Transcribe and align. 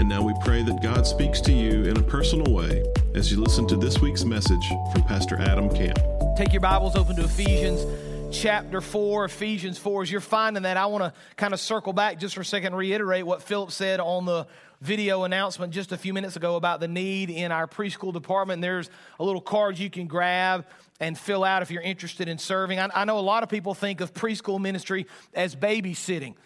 And 0.00 0.08
now 0.08 0.22
we 0.22 0.32
pray 0.40 0.62
that 0.62 0.80
God 0.80 1.06
speaks 1.06 1.42
to 1.42 1.52
you 1.52 1.84
in 1.84 1.94
a 1.98 2.02
personal 2.02 2.50
way 2.54 2.82
as 3.14 3.30
you 3.30 3.38
listen 3.38 3.66
to 3.66 3.76
this 3.76 4.00
week's 4.00 4.24
message 4.24 4.66
from 4.94 5.02
Pastor 5.02 5.36
Adam 5.38 5.68
Camp. 5.68 5.98
Take 6.38 6.54
your 6.54 6.62
Bibles 6.62 6.96
open 6.96 7.16
to 7.16 7.24
Ephesians 7.24 7.84
chapter 8.34 8.80
4, 8.80 9.26
Ephesians 9.26 9.76
4. 9.76 10.04
As 10.04 10.10
you're 10.10 10.22
finding 10.22 10.62
that, 10.62 10.78
I 10.78 10.86
want 10.86 11.04
to 11.04 11.12
kind 11.36 11.52
of 11.52 11.60
circle 11.60 11.92
back 11.92 12.18
just 12.18 12.34
for 12.34 12.40
a 12.40 12.44
second, 12.46 12.74
reiterate 12.76 13.26
what 13.26 13.42
Philip 13.42 13.72
said 13.72 14.00
on 14.00 14.24
the 14.24 14.46
video 14.80 15.24
announcement 15.24 15.70
just 15.70 15.92
a 15.92 15.98
few 15.98 16.14
minutes 16.14 16.34
ago 16.34 16.56
about 16.56 16.80
the 16.80 16.88
need 16.88 17.28
in 17.28 17.52
our 17.52 17.66
preschool 17.66 18.10
department. 18.10 18.62
There's 18.62 18.88
a 19.18 19.22
little 19.22 19.42
card 19.42 19.78
you 19.78 19.90
can 19.90 20.06
grab 20.06 20.64
and 20.98 21.18
fill 21.18 21.44
out 21.44 21.60
if 21.60 21.70
you're 21.70 21.82
interested 21.82 22.26
in 22.26 22.38
serving. 22.38 22.78
I, 22.78 22.88
I 22.94 23.04
know 23.04 23.18
a 23.18 23.20
lot 23.20 23.42
of 23.42 23.50
people 23.50 23.74
think 23.74 24.00
of 24.00 24.14
preschool 24.14 24.58
ministry 24.58 25.06
as 25.34 25.54
babysitting. 25.54 26.36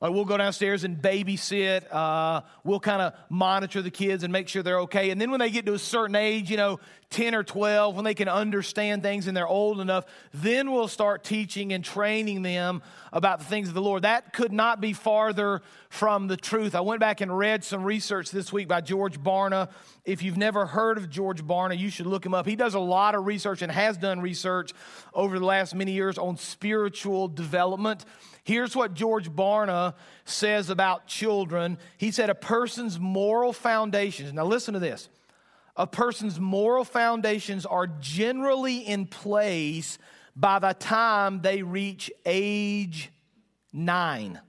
Like 0.00 0.12
we'll 0.12 0.24
go 0.24 0.38
downstairs 0.38 0.84
and 0.84 0.96
babysit. 0.96 1.92
Uh, 1.92 2.40
we'll 2.64 2.80
kind 2.80 3.02
of 3.02 3.12
monitor 3.28 3.82
the 3.82 3.90
kids 3.90 4.24
and 4.24 4.32
make 4.32 4.48
sure 4.48 4.62
they're 4.62 4.80
okay. 4.80 5.10
And 5.10 5.20
then 5.20 5.30
when 5.30 5.40
they 5.40 5.50
get 5.50 5.66
to 5.66 5.74
a 5.74 5.78
certain 5.78 6.16
age, 6.16 6.50
you 6.50 6.56
know, 6.56 6.80
10 7.10 7.34
or 7.34 7.42
12, 7.42 7.96
when 7.96 8.04
they 8.04 8.14
can 8.14 8.28
understand 8.28 9.02
things 9.02 9.26
and 9.26 9.36
they're 9.36 9.46
old 9.46 9.80
enough, 9.80 10.06
then 10.32 10.70
we'll 10.70 10.88
start 10.88 11.24
teaching 11.24 11.72
and 11.72 11.84
training 11.84 12.42
them 12.42 12.82
about 13.12 13.40
the 13.40 13.44
things 13.44 13.68
of 13.68 13.74
the 13.74 13.82
Lord. 13.82 14.02
That 14.02 14.32
could 14.32 14.52
not 14.52 14.80
be 14.80 14.92
farther 14.92 15.60
from 15.88 16.28
the 16.28 16.36
truth. 16.36 16.76
I 16.76 16.80
went 16.80 17.00
back 17.00 17.20
and 17.20 17.36
read 17.36 17.64
some 17.64 17.82
research 17.82 18.30
this 18.30 18.52
week 18.52 18.68
by 18.68 18.80
George 18.80 19.20
Barna. 19.20 19.70
If 20.04 20.22
you've 20.22 20.36
never 20.36 20.66
heard 20.66 20.98
of 20.98 21.10
George 21.10 21.44
Barna, 21.44 21.76
you 21.76 21.90
should 21.90 22.06
look 22.06 22.24
him 22.24 22.32
up. 22.32 22.46
He 22.46 22.54
does 22.54 22.74
a 22.74 22.80
lot 22.80 23.16
of 23.16 23.26
research 23.26 23.60
and 23.60 23.72
has 23.72 23.98
done 23.98 24.20
research 24.20 24.72
over 25.12 25.38
the 25.38 25.44
last 25.44 25.74
many 25.74 25.92
years 25.92 26.16
on 26.16 26.36
spiritual 26.36 27.26
development. 27.26 28.04
Here's 28.50 28.74
what 28.74 28.94
George 28.94 29.30
Barna 29.30 29.94
says 30.24 30.70
about 30.70 31.06
children. 31.06 31.78
He 31.98 32.10
said, 32.10 32.30
A 32.30 32.34
person's 32.34 32.98
moral 32.98 33.52
foundations, 33.52 34.32
now 34.32 34.44
listen 34.44 34.74
to 34.74 34.80
this. 34.80 35.08
A 35.76 35.86
person's 35.86 36.40
moral 36.40 36.82
foundations 36.84 37.64
are 37.64 37.86
generally 37.86 38.78
in 38.78 39.06
place 39.06 39.98
by 40.34 40.58
the 40.58 40.72
time 40.72 41.42
they 41.42 41.62
reach 41.62 42.10
age 42.26 43.12
nine. 43.72 44.40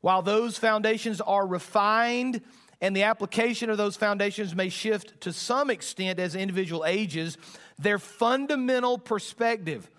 While 0.00 0.22
those 0.22 0.56
foundations 0.56 1.20
are 1.20 1.44
refined 1.44 2.40
and 2.80 2.94
the 2.94 3.02
application 3.02 3.68
of 3.68 3.78
those 3.78 3.96
foundations 3.96 4.54
may 4.54 4.68
shift 4.68 5.20
to 5.22 5.32
some 5.32 5.70
extent 5.70 6.20
as 6.20 6.36
individual 6.36 6.84
ages, 6.84 7.36
their 7.80 7.98
fundamental 7.98 8.96
perspective 8.96 9.90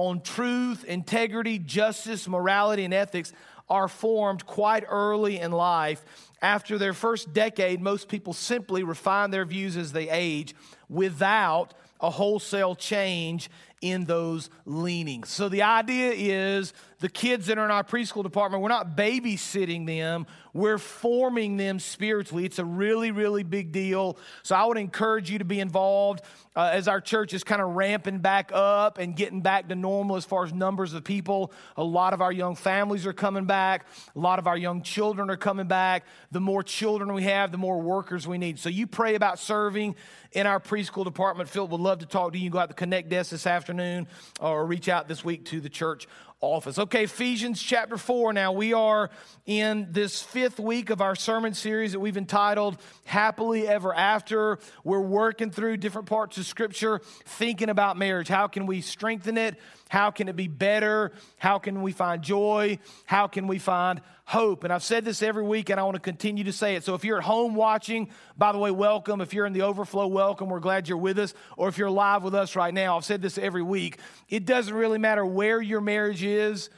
on 0.00 0.22
truth, 0.22 0.82
integrity, 0.84 1.58
justice, 1.58 2.26
morality, 2.26 2.86
and 2.86 2.94
ethics 2.94 3.34
are 3.68 3.86
formed 3.86 4.46
quite 4.46 4.82
early 4.88 5.38
in 5.38 5.52
life. 5.52 6.02
After 6.40 6.78
their 6.78 6.94
first 6.94 7.34
decade, 7.34 7.82
most 7.82 8.08
people 8.08 8.32
simply 8.32 8.82
refine 8.82 9.30
their 9.30 9.44
views 9.44 9.76
as 9.76 9.92
they 9.92 10.08
age 10.08 10.54
without 10.88 11.74
a 12.00 12.08
wholesale 12.08 12.74
change 12.74 13.50
in 13.82 14.06
those 14.06 14.48
leanings. 14.64 15.28
So 15.28 15.50
the 15.50 15.64
idea 15.64 16.12
is 16.12 16.72
the 17.00 17.08
kids 17.08 17.46
that 17.46 17.58
are 17.58 17.64
in 17.64 17.70
our 17.70 17.82
preschool 17.82 18.22
department, 18.22 18.62
we're 18.62 18.68
not 18.68 18.96
babysitting 18.96 19.86
them, 19.86 20.26
we're 20.52 20.78
forming 20.78 21.56
them 21.56 21.78
spiritually. 21.78 22.44
It's 22.44 22.58
a 22.58 22.64
really, 22.64 23.10
really 23.10 23.42
big 23.42 23.72
deal. 23.72 24.18
So 24.42 24.54
I 24.54 24.64
would 24.64 24.76
encourage 24.76 25.30
you 25.30 25.38
to 25.38 25.44
be 25.44 25.60
involved 25.60 26.22
uh, 26.54 26.70
as 26.72 26.88
our 26.88 27.00
church 27.00 27.32
is 27.32 27.42
kind 27.42 27.62
of 27.62 27.70
ramping 27.70 28.18
back 28.18 28.50
up 28.52 28.98
and 28.98 29.16
getting 29.16 29.40
back 29.40 29.68
to 29.68 29.74
normal 29.74 30.16
as 30.16 30.24
far 30.24 30.44
as 30.44 30.52
numbers 30.52 30.92
of 30.92 31.04
people. 31.04 31.52
A 31.76 31.84
lot 31.84 32.12
of 32.12 32.20
our 32.20 32.32
young 32.32 32.54
families 32.54 33.06
are 33.06 33.12
coming 33.12 33.46
back, 33.46 33.86
a 34.14 34.18
lot 34.18 34.38
of 34.38 34.46
our 34.46 34.56
young 34.56 34.82
children 34.82 35.30
are 35.30 35.36
coming 35.36 35.66
back. 35.66 36.04
The 36.32 36.40
more 36.40 36.62
children 36.62 37.12
we 37.14 37.22
have, 37.22 37.50
the 37.50 37.58
more 37.58 37.80
workers 37.80 38.28
we 38.28 38.36
need. 38.36 38.58
So 38.58 38.68
you 38.68 38.86
pray 38.86 39.14
about 39.14 39.38
serving 39.38 39.96
in 40.32 40.46
our 40.46 40.60
preschool 40.60 41.04
department. 41.04 41.48
Phil 41.48 41.66
would 41.66 41.80
love 41.80 42.00
to 42.00 42.06
talk 42.06 42.32
to 42.32 42.38
you. 42.38 42.50
Go 42.50 42.58
out 42.58 42.66
to 42.66 42.68
the 42.68 42.74
Connect 42.74 43.08
desk 43.08 43.30
this 43.30 43.46
afternoon 43.46 44.06
or 44.40 44.66
reach 44.66 44.88
out 44.88 45.08
this 45.08 45.24
week 45.24 45.44
to 45.46 45.60
the 45.60 45.68
church 45.68 46.06
office. 46.40 46.78
Okay, 46.78 47.04
Ephesians 47.04 47.62
chapter 47.62 47.98
4. 47.98 48.32
Now, 48.32 48.52
we 48.52 48.72
are 48.72 49.10
in 49.44 49.88
this 49.90 50.22
fifth 50.22 50.58
week 50.58 50.88
of 50.88 51.02
our 51.02 51.14
sermon 51.14 51.52
series 51.52 51.92
that 51.92 52.00
we've 52.00 52.16
entitled 52.16 52.78
Happily 53.04 53.68
Ever 53.68 53.94
After. 53.94 54.58
We're 54.82 55.00
working 55.00 55.50
through 55.50 55.76
different 55.76 56.08
parts 56.08 56.38
of 56.38 56.46
Scripture, 56.46 57.02
thinking 57.26 57.68
about 57.68 57.98
marriage. 57.98 58.28
How 58.28 58.46
can 58.48 58.64
we 58.64 58.80
strengthen 58.80 59.36
it? 59.36 59.60
How 59.90 60.12
can 60.12 60.28
it 60.28 60.36
be 60.36 60.46
better? 60.46 61.10
How 61.36 61.58
can 61.58 61.82
we 61.82 61.90
find 61.90 62.22
joy? 62.22 62.78
How 63.06 63.26
can 63.26 63.48
we 63.48 63.58
find 63.58 64.00
hope? 64.24 64.62
And 64.62 64.72
I've 64.72 64.84
said 64.84 65.04
this 65.04 65.20
every 65.20 65.42
week, 65.42 65.68
and 65.68 65.80
I 65.80 65.82
want 65.82 65.96
to 65.96 66.00
continue 66.00 66.44
to 66.44 66.52
say 66.52 66.76
it. 66.76 66.84
So 66.84 66.94
if 66.94 67.04
you're 67.04 67.18
at 67.18 67.24
home 67.24 67.56
watching, 67.56 68.08
by 68.38 68.52
the 68.52 68.58
way, 68.58 68.70
welcome. 68.70 69.20
If 69.20 69.34
you're 69.34 69.46
in 69.46 69.52
the 69.52 69.62
overflow, 69.62 70.06
welcome. 70.06 70.48
We're 70.48 70.60
glad 70.60 70.88
you're 70.88 70.96
with 70.96 71.18
us. 71.18 71.34
Or 71.56 71.66
if 71.66 71.76
you're 71.76 71.90
live 71.90 72.22
with 72.22 72.36
us 72.36 72.54
right 72.54 72.72
now, 72.72 72.96
I've 72.96 73.04
said 73.04 73.20
this 73.20 73.36
every 73.36 73.62
week. 73.62 73.98
It 74.28 74.46
doesn't 74.46 74.72
really 74.72 74.98
matter 74.98 75.26
where 75.26 75.60
your 75.60 75.80
marriage 75.80 76.22
is. 76.22 76.70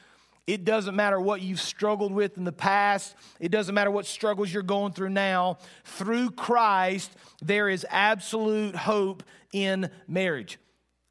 It 0.47 0.65
doesn't 0.65 0.97
matter 0.97 1.21
what 1.21 1.43
you've 1.43 1.61
struggled 1.61 2.15
with 2.15 2.39
in 2.39 2.45
the 2.45 2.51
past. 2.51 3.15
It 3.39 3.51
doesn't 3.51 3.75
matter 3.75 3.91
what 3.91 4.06
struggles 4.06 4.51
you're 4.51 4.62
going 4.62 4.95
through 4.95 5.11
now. 5.11 5.59
Through 5.84 6.31
Christ, 6.31 7.15
there 7.43 7.69
is 7.69 7.84
absolute 7.91 8.75
hope 8.75 9.22
in 9.53 9.91
marriage. 10.09 10.59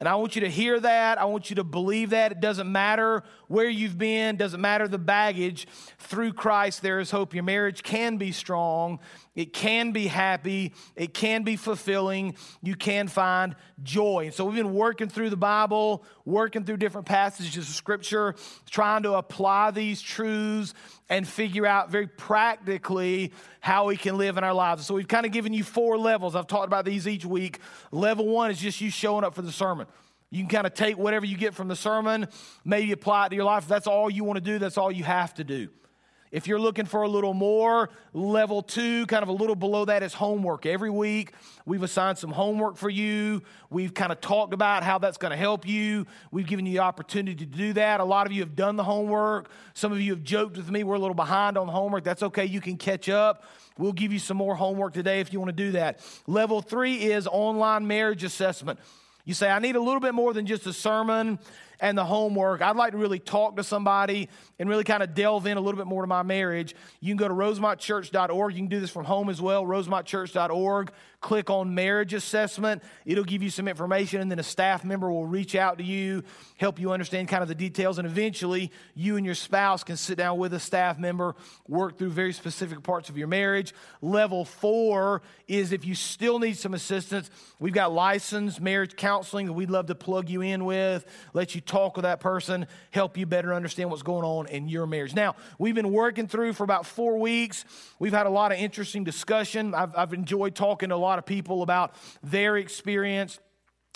And 0.02 0.10
I 0.10 0.16
want 0.16 0.36
you 0.36 0.42
to 0.42 0.50
hear 0.50 0.80
that. 0.80 1.22
I 1.22 1.26
want 1.26 1.52
you 1.52 1.58
to 1.58 1.64
believe 1.64 2.10
that. 2.10 2.32
It 2.32 2.40
doesn't 2.40 2.72
matter 2.72 3.22
where 3.48 3.70
you've 3.70 4.00
been, 4.00 4.36
doesn't 4.36 4.60
matter 4.60 4.88
the 4.88 4.98
baggage. 4.98 5.68
Through 6.00 6.34
Christ, 6.34 6.82
there 6.82 7.00
is 7.00 7.12
hope. 7.12 7.36
Your 7.36 7.44
marriage 7.44 7.84
can 7.84 8.18
be 8.18 8.32
strong, 8.32 9.00
it 9.34 9.54
can 9.54 9.92
be 9.94 10.08
happy, 10.08 10.74
it 10.96 11.14
can 11.14 11.44
be 11.44 11.56
fulfilling. 11.56 12.36
You 12.62 12.76
can 12.76 13.08
find 13.08 13.56
joy. 13.82 14.26
And 14.26 14.34
so 14.34 14.44
we've 14.44 14.56
been 14.56 14.74
working 14.74 15.08
through 15.08 15.30
the 15.30 15.38
Bible, 15.38 16.04
working 16.26 16.66
through 16.66 16.78
different 16.78 17.08
passages 17.08 17.70
of 17.70 17.74
Scripture, 17.74 18.36
trying 18.70 19.04
to 19.04 19.14
apply 19.14 19.72
these 19.72 20.02
truths 20.02 20.74
and 21.10 21.26
figure 21.26 21.66
out 21.66 21.90
very 21.90 22.08
practically 22.08 23.32
how 23.62 23.88
we 23.88 23.96
can 23.96 24.18
live 24.18 24.38
in 24.38 24.44
our 24.44 24.54
lives. 24.54 24.86
So 24.86 24.96
we've 24.96 25.08
kind 25.08 25.26
of 25.26 25.32
given 25.32 25.54
you 25.54 25.64
four 25.64 25.98
levels. 25.98 26.36
I've 26.36 26.48
talked 26.48 26.68
about 26.68 26.84
these 26.84 27.08
each 27.08 27.26
week. 27.26 27.60
Level 27.92 28.28
one 28.28 28.52
is 28.52 28.60
just 28.60 28.82
you 28.82 28.92
showing 28.92 29.24
up 29.24 29.34
for 29.34 29.42
the 29.42 29.52
sermon. 29.52 29.88
You 30.30 30.40
can 30.40 30.50
kind 30.50 30.68
of 30.68 30.74
take 30.74 30.98
whatever 30.98 31.26
you 31.26 31.38
get 31.38 31.54
from 31.54 31.70
the 31.70 31.76
sermon, 31.76 32.28
maybe 32.66 32.92
apply 32.92 33.28
it 33.28 33.30
to 33.30 33.36
your 33.36 33.46
life. 33.46 33.64
If 33.64 33.70
that's 33.70 33.88
all 33.88 34.10
you 34.10 34.26
want 34.26 34.38
to 34.38 34.44
do, 34.44 34.60
that's 34.60 34.78
all 34.78 34.92
you 34.92 35.04
have 35.04 35.34
to 35.36 35.44
do. 35.46 35.70
If 36.32 36.48
you're 36.48 36.60
looking 36.62 36.86
for 36.86 37.02
a 37.04 37.10
little 37.10 37.34
more, 37.34 37.90
level 38.14 38.62
two, 38.62 39.06
kind 39.08 39.22
of 39.22 39.28
a 39.28 39.34
little 39.34 39.56
below 39.56 39.84
that, 39.86 40.02
is 40.02 40.14
homework. 40.14 40.66
Every 40.66 40.90
week, 40.90 41.34
we've 41.66 41.84
assigned 41.84 42.18
some 42.18 42.32
homework 42.32 42.78
for 42.78 42.90
you. 42.90 43.42
We've 43.70 43.94
kind 43.94 44.14
of 44.14 44.22
talked 44.22 44.54
about 44.54 44.84
how 44.84 44.98
that's 44.98 45.18
going 45.18 45.32
to 45.32 45.38
help 45.38 45.68
you. 45.68 46.08
We've 46.32 46.48
given 46.48 46.66
you 46.66 46.74
the 46.74 46.80
opportunity 46.80 47.46
to 47.46 47.46
do 47.46 47.74
that. 47.74 48.00
A 48.00 48.06
lot 48.06 48.28
of 48.28 48.32
you 48.32 48.42
have 48.44 48.56
done 48.56 48.78
the 48.78 48.84
homework. 48.84 49.50
Some 49.74 49.92
of 49.92 50.00
you 50.00 50.14
have 50.14 50.24
joked 50.24 50.56
with 50.56 50.72
me, 50.72 50.86
we're 50.86 50.96
a 50.96 51.00
little 51.00 51.16
behind 51.16 51.58
on 51.58 51.68
homework. 51.68 52.06
That's 52.06 52.24
okay, 52.24 52.46
you 52.46 52.62
can 52.62 52.78
catch 52.78 53.10
up. 53.10 53.44
We'll 53.78 53.92
give 53.92 54.14
you 54.14 54.20
some 54.20 54.38
more 54.38 54.56
homework 54.56 54.94
today 54.94 55.20
if 55.20 55.34
you 55.34 55.40
want 55.40 55.50
to 55.50 55.64
do 55.64 55.72
that. 55.74 56.00
Level 56.28 56.62
three 56.62 56.96
is 56.96 57.28
online 57.28 57.88
marriage 57.88 58.24
assessment. 58.24 58.80
You 59.26 59.34
say, 59.34 59.50
I 59.50 59.60
need 59.60 59.76
a 59.76 59.82
little 59.82 60.00
bit 60.00 60.16
more 60.16 60.34
than 60.34 60.46
just 60.46 60.66
a 60.66 60.74
sermon 60.74 61.40
and 61.82 61.98
the 61.98 62.06
homework. 62.06 62.62
I'd 62.62 62.76
like 62.76 62.92
to 62.92 62.98
really 62.98 63.20
talk 63.20 63.58
to 63.58 63.64
somebody 63.64 64.30
and 64.60 64.70
really 64.70 64.84
kind 64.84 65.04
of 65.04 65.14
delve 65.16 65.48
in 65.48 65.58
a 65.58 65.62
little 65.62 65.78
bit 65.78 65.88
more 65.88 66.04
to 66.04 66.08
my 66.08 66.22
marriage. 66.24 66.76
You 67.02 67.10
can 67.10 67.18
go 67.18 67.28
to 67.28 67.34
rosemontchurch.org. 67.34 68.54
You 68.54 68.60
can 68.60 68.68
do 68.68 68.80
this 68.80 68.92
from 68.92 69.04
home 69.04 69.30
as 69.30 69.42
well, 69.42 69.66
rosemontchurch.org. 69.66 70.92
Click 71.22 71.52
on 71.52 71.76
marriage 71.76 72.16
assessment. 72.16 72.82
It'll 73.06 73.24
give 73.24 73.44
you 73.44 73.52
some 73.52 73.68
information, 73.68 74.22
and 74.22 74.32
then 74.32 74.40
a 74.40 74.44
staff 74.44 74.84
member 74.84 75.12
will 75.12 75.28
reach 75.28 75.54
out 75.54 75.78
to 75.78 75.84
you, 75.84 76.24
help 76.58 76.80
you 76.80 76.92
understand 76.92 77.28
kind 77.28 77.44
of 77.44 77.48
the 77.48 77.54
details, 77.54 78.00
and 78.00 78.08
eventually 78.08 78.72
you 78.96 79.18
and 79.18 79.26
your 79.26 79.36
spouse 79.36 79.84
can 79.84 79.98
sit 79.98 80.18
down 80.18 80.40
with 80.40 80.52
a 80.56 80.60
staff 80.60 80.98
member, 80.98 81.36
work 81.68 82.00
through 82.00 82.10
very 82.10 82.34
specific 82.34 82.82
parts 82.82 83.08
of 83.08 83.20
your 83.20 83.28
marriage. 83.28 83.72
Level 84.02 84.44
four 84.46 85.22
is 85.48 85.72
if 85.72 85.86
you 85.86 85.94
still 85.94 86.40
need 86.40 86.58
some 86.58 86.74
assistance, 86.74 87.30
we've 87.60 87.74
got 87.74 87.94
licensed 87.94 88.60
marriage 88.60 88.96
counseling 88.96 89.46
that 89.46 89.54
we'd 89.54 89.70
love 89.70 89.86
to 89.86 89.96
plug 89.96 90.28
you 90.28 90.42
in 90.42 90.66
with, 90.66 91.06
let 91.34 91.54
you 91.54 91.62
talk 91.62 91.98
with 91.98 92.04
that 92.04 92.20
person, 92.20 92.66
help 92.90 93.16
you 93.16 93.28
better 93.28 93.54
understand 93.54 93.92
what's 93.92 94.02
going 94.02 94.26
on 94.26 94.48
in 94.48 94.68
your 94.68 94.88
marriage. 94.88 95.14
Now, 95.14 95.36
we've 95.60 95.76
been 95.76 95.92
working 95.92 96.28
through 96.28 96.54
for 96.54 96.64
about 96.64 96.88
four 96.88 97.20
weeks. 97.20 97.64
We've 98.00 98.12
had 98.12 98.26
a 98.26 98.32
lot 98.32 98.52
of 98.52 98.58
interesting 98.58 99.04
discussion. 99.04 99.76
I've, 99.76 99.96
I've 99.96 100.14
enjoyed 100.14 100.56
talking 100.56 100.90
to 100.90 100.96
a 100.96 100.98
lot 100.98 101.11
of 101.20 101.26
people 101.26 101.64
about 101.64 101.96
their 102.24 102.58
experience 102.58 103.40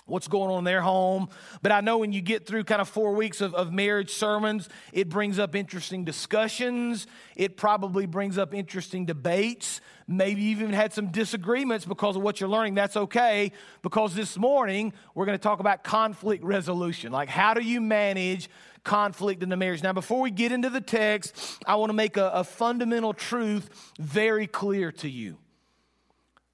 what's 0.08 0.28
going 0.28 0.52
on 0.52 0.60
in 0.60 0.64
their 0.64 0.82
home. 0.82 1.30
But 1.62 1.72
I 1.72 1.82
know 1.82 1.98
when 1.98 2.12
you 2.12 2.22
get 2.22 2.46
through 2.46 2.66
kind 2.66 2.82
of 2.82 2.88
four 2.88 3.14
weeks 3.14 3.42
of, 3.42 3.56
of 3.56 3.74
marriage 3.74 4.12
sermons, 4.12 4.70
it 4.94 5.10
brings 5.10 5.40
up 5.40 5.56
interesting 5.56 6.06
discussions. 6.06 7.08
It 7.36 7.58
probably 7.58 8.06
brings 8.06 8.38
up 8.38 8.54
interesting 8.54 9.06
debates. 9.06 9.82
Maybe 10.08 10.44
you've 10.44 10.62
even 10.62 10.74
had 10.74 10.94
some 10.94 11.08
disagreements 11.08 11.86
because 11.86 12.16
of 12.16 12.22
what 12.22 12.40
you're 12.40 12.50
learning. 12.50 12.76
That's 12.76 12.96
okay, 12.96 13.52
because 13.82 14.14
this 14.14 14.38
morning 14.38 14.94
we're 15.16 15.26
going 15.26 15.38
to 15.38 15.42
talk 15.42 15.60
about 15.60 15.84
conflict 15.84 16.44
resolution. 16.44 17.12
Like, 17.12 17.30
how 17.30 17.56
do 17.56 17.62
you 17.62 17.82
manage 17.82 18.50
conflict 18.84 19.42
in 19.42 19.50
the 19.50 19.58
marriage? 19.58 19.82
Now, 19.82 19.94
before 19.94 20.22
we 20.22 20.30
get 20.30 20.52
into 20.52 20.70
the 20.70 20.82
text, 20.82 21.60
I 21.66 21.76
want 21.76 21.90
to 21.90 21.96
make 21.96 22.18
a, 22.18 22.30
a 22.30 22.44
fundamental 22.44 23.14
truth 23.14 23.94
very 24.00 24.46
clear 24.46 24.92
to 24.92 25.10
you. 25.10 25.40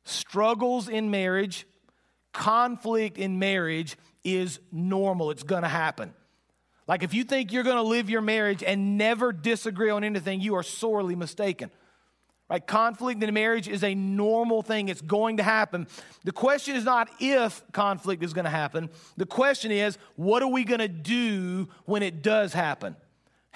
Struggles 0.03 0.89
in 0.89 1.11
marriage 1.11 1.65
conflict 2.33 3.17
in 3.17 3.39
marriage 3.39 3.97
is 4.23 4.59
normal, 4.71 5.31
it's 5.31 5.43
gonna 5.43 5.67
happen. 5.67 6.13
Like 6.87 7.03
if 7.03 7.13
you 7.13 7.23
think 7.23 7.51
you're 7.51 7.63
gonna 7.63 7.83
live 7.83 8.09
your 8.09 8.21
marriage 8.21 8.63
and 8.63 8.97
never 8.97 9.31
disagree 9.31 9.89
on 9.89 10.03
anything, 10.03 10.41
you 10.41 10.55
are 10.55 10.63
sorely 10.63 11.15
mistaken. 11.15 11.71
Right? 12.49 12.65
Conflict 12.67 13.23
in 13.23 13.33
marriage 13.33 13.69
is 13.69 13.81
a 13.81 13.95
normal 13.95 14.61
thing. 14.61 14.89
It's 14.89 14.99
going 14.99 15.37
to 15.37 15.43
happen. 15.43 15.87
The 16.25 16.33
question 16.33 16.75
is 16.75 16.83
not 16.83 17.09
if 17.21 17.63
conflict 17.71 18.21
is 18.23 18.33
going 18.33 18.43
to 18.43 18.51
happen. 18.51 18.89
The 19.15 19.25
question 19.25 19.71
is, 19.71 19.97
what 20.17 20.43
are 20.43 20.49
we 20.49 20.65
going 20.65 20.81
to 20.81 20.89
do 20.89 21.69
when 21.85 22.03
it 22.03 22.21
does 22.21 22.51
happen? 22.51 22.97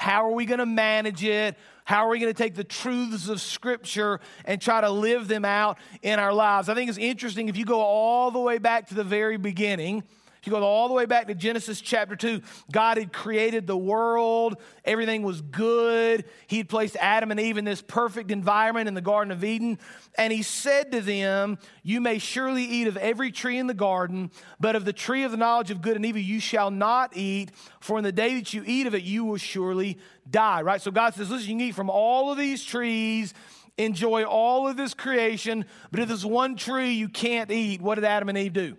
How 0.05 0.23
are 0.23 0.31
we 0.33 0.45
going 0.45 0.59
to 0.59 0.67
manage 0.67 1.23
it? 1.23 1.57
How 1.83 2.05
are 2.05 2.09
we 2.09 2.19
going 2.19 2.31
to 2.31 2.37
take 2.37 2.53
the 2.53 2.63
truths 2.63 3.27
of 3.27 3.41
Scripture 3.41 4.19
and 4.45 4.61
try 4.61 4.79
to 4.79 4.89
live 4.91 5.27
them 5.27 5.43
out 5.43 5.79
in 6.03 6.19
our 6.19 6.31
lives? 6.31 6.69
I 6.69 6.75
think 6.75 6.89
it's 6.89 6.99
interesting 6.99 7.49
if 7.49 7.57
you 7.57 7.65
go 7.65 7.81
all 7.81 8.29
the 8.29 8.37
way 8.37 8.59
back 8.59 8.89
to 8.89 8.93
the 8.93 9.03
very 9.03 9.37
beginning 9.37 10.03
you 10.45 10.51
go 10.51 10.63
all 10.63 10.87
the 10.87 10.93
way 10.93 11.05
back 11.05 11.27
to 11.27 11.35
Genesis 11.35 11.81
chapter 11.81 12.15
2, 12.15 12.41
God 12.71 12.97
had 12.97 13.11
created 13.13 13.67
the 13.67 13.77
world. 13.77 14.57
Everything 14.83 15.23
was 15.23 15.41
good. 15.41 16.25
He 16.47 16.57
had 16.57 16.69
placed 16.69 16.95
Adam 16.99 17.31
and 17.31 17.39
Eve 17.39 17.57
in 17.57 17.65
this 17.65 17.81
perfect 17.81 18.31
environment 18.31 18.87
in 18.87 18.93
the 18.93 19.01
Garden 19.01 19.31
of 19.31 19.43
Eden. 19.43 19.79
And 20.17 20.31
He 20.31 20.43
said 20.43 20.91
to 20.91 21.01
them, 21.01 21.57
You 21.83 22.01
may 22.01 22.17
surely 22.17 22.63
eat 22.63 22.87
of 22.87 22.97
every 22.97 23.31
tree 23.31 23.57
in 23.57 23.67
the 23.67 23.73
garden, 23.73 24.31
but 24.59 24.75
of 24.75 24.85
the 24.85 24.93
tree 24.93 25.23
of 25.23 25.31
the 25.31 25.37
knowledge 25.37 25.71
of 25.71 25.81
good 25.81 25.95
and 25.95 26.05
evil 26.05 26.21
you 26.21 26.39
shall 26.39 26.71
not 26.71 27.15
eat, 27.15 27.51
for 27.79 27.97
in 27.97 28.03
the 28.03 28.11
day 28.11 28.35
that 28.35 28.53
you 28.53 28.63
eat 28.65 28.87
of 28.87 28.95
it, 28.95 29.03
you 29.03 29.25
will 29.25 29.37
surely 29.37 29.97
die. 30.29 30.61
Right? 30.61 30.81
So 30.81 30.91
God 30.91 31.13
says, 31.13 31.29
Listen, 31.29 31.49
you 31.49 31.55
can 31.55 31.67
eat 31.67 31.75
from 31.75 31.89
all 31.89 32.31
of 32.31 32.37
these 32.37 32.63
trees 32.63 33.33
enjoy 33.77 34.23
all 34.23 34.69
of 34.69 34.77
this 34.77 34.93
creation, 34.93 35.65
but 35.91 35.99
if 35.99 36.07
there's 36.07 36.25
one 36.25 36.55
tree 36.55 36.93
you 36.93 37.09
can't 37.09 37.51
eat, 37.51 37.81
what 37.81 37.95
did 37.95 38.05
Adam 38.05 38.29
and 38.29 38.37
Eve 38.37 38.53
do? 38.53 38.77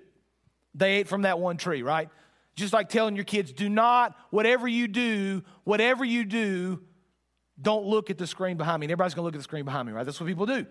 They 0.76 0.96
ate 0.96 1.08
from 1.08 1.22
that 1.22 1.38
one 1.38 1.56
tree, 1.56 1.82
right? 1.82 2.10
Just 2.54 2.72
like 2.72 2.88
telling 2.88 3.16
your 3.16 3.24
kids, 3.24 3.52
do 3.52 3.68
not, 3.68 4.14
whatever 4.30 4.68
you 4.68 4.88
do, 4.88 5.42
whatever 5.64 6.04
you 6.04 6.24
do, 6.24 6.82
don't 7.60 7.86
look 7.86 8.10
at 8.10 8.18
the 8.18 8.26
screen 8.26 8.56
behind 8.56 8.80
me. 8.80 8.84
And 8.84 8.92
everybody's 8.92 9.14
gonna 9.14 9.24
look 9.24 9.34
at 9.34 9.38
the 9.38 9.44
screen 9.44 9.64
behind 9.64 9.88
me, 9.88 9.94
right? 9.94 10.04
That's 10.04 10.20
what 10.20 10.26
people 10.26 10.46
do. 10.46 10.66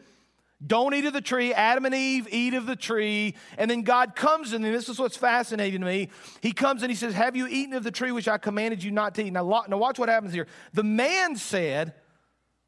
Don't 0.66 0.94
eat 0.94 1.06
of 1.06 1.14
the 1.14 1.22
tree. 1.22 1.54
Adam 1.54 1.86
and 1.86 1.94
Eve 1.94 2.28
eat 2.32 2.54
of 2.54 2.66
the 2.66 2.76
tree. 2.76 3.36
And 3.58 3.70
then 3.70 3.82
God 3.82 4.16
comes 4.16 4.54
in, 4.54 4.64
and 4.64 4.74
this 4.74 4.88
is 4.88 4.98
what's 4.98 5.18
fascinating 5.18 5.82
to 5.82 5.86
me. 5.86 6.10
He 6.42 6.54
comes 6.54 6.82
and 6.82 6.90
he 6.90 6.96
says, 6.96 7.14
Have 7.14 7.36
you 7.36 7.48
eaten 7.48 7.74
of 7.74 7.84
the 7.84 7.92
tree 7.92 8.12
which 8.12 8.28
I 8.28 8.38
commanded 8.38 8.84
you 8.84 8.92
not 8.92 9.16
to 9.16 9.24
eat? 9.24 9.34
Now, 9.34 9.66
now 9.68 9.78
watch 9.78 10.00
what 10.00 10.08
happens 10.08 10.34
here. 10.34 10.48
The 10.74 10.84
man 10.84 11.36
said, 11.36 11.94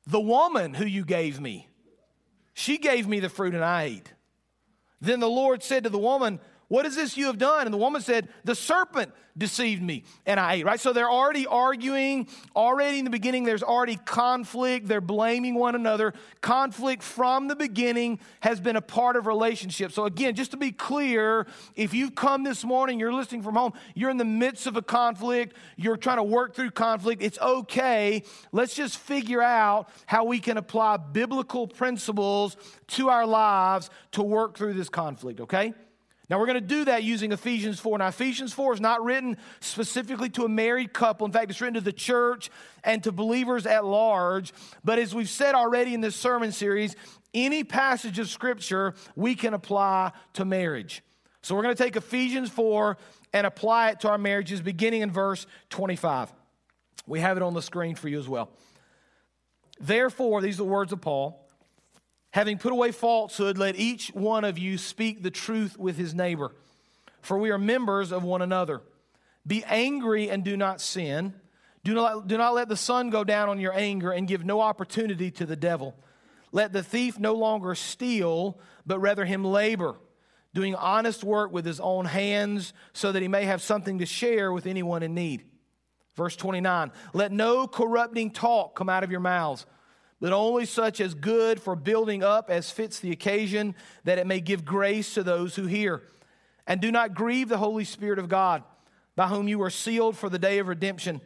The 0.05 0.19
woman 0.19 0.73
who 0.73 0.85
you 0.85 1.05
gave 1.05 1.39
me, 1.39 1.69
she 2.53 2.77
gave 2.77 3.07
me 3.07 3.19
the 3.19 3.29
fruit 3.29 3.55
and 3.55 3.63
I 3.63 3.83
ate. 3.83 4.13
Then 4.99 5.19
the 5.19 5.29
Lord 5.29 5.63
said 5.63 5.83
to 5.83 5.89
the 5.89 5.99
woman, 5.99 6.39
what 6.67 6.85
is 6.85 6.95
this 6.95 7.15
you 7.15 7.27
have 7.27 7.37
done? 7.37 7.65
And 7.65 7.73
the 7.73 7.77
woman 7.77 8.01
said, 8.01 8.27
The 8.43 8.55
serpent 8.55 9.13
deceived 9.37 9.81
me 9.81 10.03
and 10.25 10.39
I 10.39 10.55
ate, 10.55 10.65
right? 10.65 10.79
So 10.79 10.91
they're 10.91 11.09
already 11.09 11.45
arguing. 11.45 12.27
Already 12.55 12.99
in 12.99 13.05
the 13.05 13.11
beginning, 13.11 13.43
there's 13.43 13.63
already 13.63 13.95
conflict. 13.97 14.87
They're 14.87 14.99
blaming 14.99 15.55
one 15.55 15.75
another. 15.75 16.13
Conflict 16.41 17.03
from 17.03 17.47
the 17.47 17.55
beginning 17.55 18.19
has 18.41 18.59
been 18.59 18.75
a 18.75 18.81
part 18.81 19.15
of 19.15 19.27
relationship. 19.27 19.91
So, 19.91 20.05
again, 20.05 20.35
just 20.35 20.51
to 20.51 20.57
be 20.57 20.71
clear, 20.71 21.47
if 21.75 21.93
you've 21.93 22.15
come 22.15 22.43
this 22.43 22.63
morning, 22.63 22.99
you're 22.99 23.13
listening 23.13 23.43
from 23.43 23.55
home, 23.55 23.73
you're 23.93 24.09
in 24.09 24.17
the 24.17 24.25
midst 24.25 24.67
of 24.67 24.75
a 24.75 24.81
conflict, 24.81 25.55
you're 25.75 25.97
trying 25.97 26.17
to 26.17 26.23
work 26.23 26.55
through 26.55 26.71
conflict, 26.71 27.21
it's 27.21 27.39
okay. 27.39 28.23
Let's 28.51 28.75
just 28.75 28.97
figure 28.97 29.41
out 29.41 29.89
how 30.05 30.25
we 30.25 30.39
can 30.39 30.57
apply 30.57 30.97
biblical 30.97 31.67
principles 31.67 32.57
to 32.87 33.09
our 33.09 33.25
lives 33.25 33.89
to 34.11 34.23
work 34.23 34.57
through 34.57 34.73
this 34.73 34.89
conflict, 34.89 35.41
okay? 35.41 35.73
Now, 36.29 36.39
we're 36.39 36.45
going 36.45 36.55
to 36.55 36.67
do 36.67 36.85
that 36.85 37.03
using 37.03 37.31
Ephesians 37.31 37.79
4. 37.79 37.99
Now, 37.99 38.07
Ephesians 38.07 38.51
4 38.51 38.73
is 38.73 38.81
not 38.81 39.01
written 39.01 39.37
specifically 39.61 40.29
to 40.31 40.43
a 40.43 40.49
married 40.49 40.91
couple. 40.91 41.25
In 41.25 41.31
fact, 41.31 41.49
it's 41.49 41.61
written 41.61 41.75
to 41.75 41.81
the 41.81 41.93
church 41.93 42.49
and 42.83 43.01
to 43.03 43.13
believers 43.13 43.65
at 43.65 43.85
large. 43.85 44.53
But 44.83 44.99
as 44.99 45.15
we've 45.15 45.29
said 45.29 45.55
already 45.55 45.93
in 45.93 46.01
this 46.01 46.17
sermon 46.17 46.51
series, 46.51 46.97
any 47.33 47.63
passage 47.63 48.19
of 48.19 48.27
Scripture 48.27 48.93
we 49.15 49.35
can 49.35 49.53
apply 49.53 50.11
to 50.33 50.43
marriage. 50.43 51.01
So, 51.43 51.55
we're 51.55 51.63
going 51.63 51.75
to 51.75 51.83
take 51.83 51.95
Ephesians 51.95 52.49
4 52.49 52.97
and 53.31 53.47
apply 53.47 53.91
it 53.91 54.01
to 54.01 54.09
our 54.09 54.17
marriages, 54.17 54.59
beginning 54.61 55.03
in 55.03 55.11
verse 55.11 55.47
25. 55.69 56.33
We 57.05 57.21
have 57.21 57.37
it 57.37 57.43
on 57.43 57.53
the 57.53 57.61
screen 57.61 57.95
for 57.95 58.09
you 58.09 58.19
as 58.19 58.27
well. 58.27 58.51
Therefore, 59.79 60.41
these 60.41 60.55
are 60.55 60.63
the 60.63 60.65
words 60.65 60.91
of 60.91 60.99
Paul. 60.99 61.46
Having 62.31 62.59
put 62.59 62.71
away 62.71 62.91
falsehood, 62.91 63.57
let 63.57 63.75
each 63.75 64.09
one 64.09 64.43
of 64.43 64.57
you 64.57 64.77
speak 64.77 65.23
the 65.23 65.31
truth 65.31 65.77
with 65.77 65.97
his 65.97 66.13
neighbor, 66.13 66.53
for 67.21 67.37
we 67.37 67.49
are 67.49 67.57
members 67.57 68.11
of 68.11 68.23
one 68.23 68.41
another. 68.41 68.81
Be 69.45 69.63
angry 69.63 70.29
and 70.29 70.43
do 70.43 70.57
not 70.57 70.81
sin. 70.81 71.33
Do 71.83 71.93
not, 71.93 72.27
do 72.27 72.37
not 72.37 72.53
let 72.53 72.67
the 72.67 72.75
sun 72.75 73.09
go 73.09 73.23
down 73.23 73.47
on 73.47 73.59
your 73.59 73.73
anger 73.73 74.11
and 74.11 74.27
give 74.27 74.43
no 74.43 74.59
opportunity 74.59 75.31
to 75.31 75.45
the 75.45 75.55
devil. 75.55 75.95
Let 76.51 76.73
the 76.73 76.83
thief 76.83 77.17
no 77.17 77.33
longer 77.33 77.75
steal, 77.75 78.59
but 78.85 78.99
rather 78.99 79.23
him 79.23 79.45
labor, 79.45 79.95
doing 80.53 80.75
honest 80.75 81.23
work 81.23 81.51
with 81.51 81.65
his 81.65 81.79
own 81.79 82.05
hands, 82.05 82.73
so 82.91 83.11
that 83.11 83.21
he 83.21 83.27
may 83.29 83.45
have 83.45 83.61
something 83.61 83.99
to 83.99 84.05
share 84.05 84.51
with 84.51 84.65
anyone 84.65 85.01
in 85.01 85.13
need. 85.13 85.45
Verse 86.15 86.35
29 86.35 86.91
Let 87.13 87.31
no 87.31 87.67
corrupting 87.67 88.31
talk 88.31 88.75
come 88.75 88.89
out 88.89 89.03
of 89.03 89.11
your 89.11 89.19
mouths 89.21 89.65
but 90.19 90.33
only 90.33 90.65
such 90.65 90.99
as 90.99 91.13
good 91.13 91.61
for 91.61 91.75
building 91.75 92.23
up 92.23 92.49
as 92.49 92.71
fits 92.71 92.99
the 92.99 93.11
occasion, 93.11 93.75
that 94.03 94.17
it 94.17 94.27
may 94.27 94.39
give 94.39 94.65
grace 94.65 95.13
to 95.13 95.23
those 95.23 95.55
who 95.55 95.65
hear. 95.65 96.01
And 96.65 96.81
do 96.81 96.91
not 96.91 97.13
grieve 97.13 97.49
the 97.49 97.57
Holy 97.57 97.83
Spirit 97.83 98.19
of 98.19 98.29
God, 98.29 98.63
by 99.15 99.27
whom 99.27 99.47
you 99.47 99.61
are 99.61 99.69
sealed 99.69 100.17
for 100.17 100.29
the 100.29 100.39
day 100.39 100.59
of 100.59 100.67
redemption. 100.67 101.21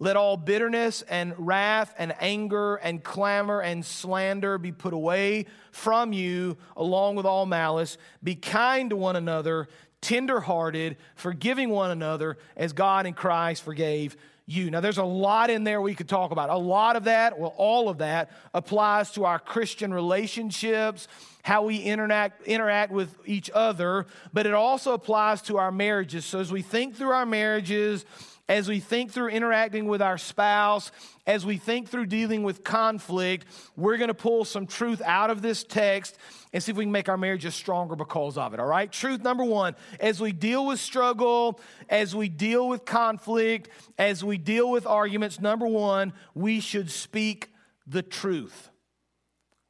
Let 0.00 0.16
all 0.16 0.36
bitterness 0.36 1.02
and 1.02 1.34
wrath 1.36 1.92
and 1.98 2.14
anger 2.20 2.76
and 2.76 3.02
clamor 3.02 3.60
and 3.60 3.84
slander 3.84 4.56
be 4.56 4.70
put 4.70 4.94
away 4.94 5.46
from 5.72 6.12
you, 6.12 6.56
along 6.76 7.16
with 7.16 7.26
all 7.26 7.46
malice. 7.46 7.98
Be 8.22 8.36
kind 8.36 8.90
to 8.90 8.96
one 8.96 9.16
another, 9.16 9.68
tenderhearted, 10.00 10.96
forgiving 11.16 11.70
one 11.70 11.90
another, 11.90 12.38
as 12.56 12.72
God 12.72 13.06
in 13.06 13.14
Christ 13.14 13.64
forgave 13.64 14.16
you. 14.48 14.70
Now, 14.70 14.80
there's 14.80 14.98
a 14.98 15.04
lot 15.04 15.50
in 15.50 15.62
there 15.62 15.80
we 15.82 15.94
could 15.94 16.08
talk 16.08 16.30
about. 16.30 16.48
A 16.48 16.56
lot 16.56 16.96
of 16.96 17.04
that, 17.04 17.38
well, 17.38 17.54
all 17.56 17.88
of 17.88 17.98
that 17.98 18.30
applies 18.54 19.10
to 19.12 19.26
our 19.26 19.38
Christian 19.38 19.92
relationships, 19.92 21.06
how 21.42 21.64
we 21.64 21.76
interact, 21.76 22.46
interact 22.46 22.90
with 22.90 23.14
each 23.26 23.50
other, 23.52 24.06
but 24.32 24.46
it 24.46 24.54
also 24.54 24.94
applies 24.94 25.42
to 25.42 25.58
our 25.58 25.70
marriages. 25.70 26.24
So, 26.24 26.40
as 26.40 26.50
we 26.50 26.62
think 26.62 26.96
through 26.96 27.10
our 27.10 27.26
marriages, 27.26 28.06
as 28.48 28.68
we 28.68 28.80
think 28.80 29.12
through 29.12 29.28
interacting 29.28 29.86
with 29.86 30.00
our 30.00 30.16
spouse, 30.16 30.90
as 31.26 31.44
we 31.44 31.58
think 31.58 31.88
through 31.88 32.06
dealing 32.06 32.42
with 32.42 32.64
conflict, 32.64 33.46
we're 33.76 33.98
going 33.98 34.08
to 34.08 34.14
pull 34.14 34.44
some 34.44 34.66
truth 34.66 35.02
out 35.02 35.30
of 35.30 35.42
this 35.42 35.64
text 35.64 36.16
and 36.52 36.62
see 36.62 36.72
if 36.72 36.78
we 36.78 36.84
can 36.84 36.92
make 36.92 37.10
our 37.10 37.18
marriages 37.18 37.54
stronger 37.54 37.94
because 37.94 38.38
of 38.38 38.54
it, 38.54 38.60
all 38.60 38.66
right? 38.66 38.90
Truth 38.90 39.22
number 39.22 39.44
one 39.44 39.76
as 40.00 40.20
we 40.20 40.32
deal 40.32 40.66
with 40.66 40.80
struggle, 40.80 41.60
as 41.90 42.16
we 42.16 42.28
deal 42.28 42.68
with 42.68 42.84
conflict, 42.84 43.68
as 43.98 44.24
we 44.24 44.38
deal 44.38 44.70
with 44.70 44.86
arguments, 44.86 45.40
number 45.40 45.66
one, 45.66 46.14
we 46.34 46.60
should 46.60 46.90
speak 46.90 47.52
the 47.86 48.02
truth, 48.02 48.70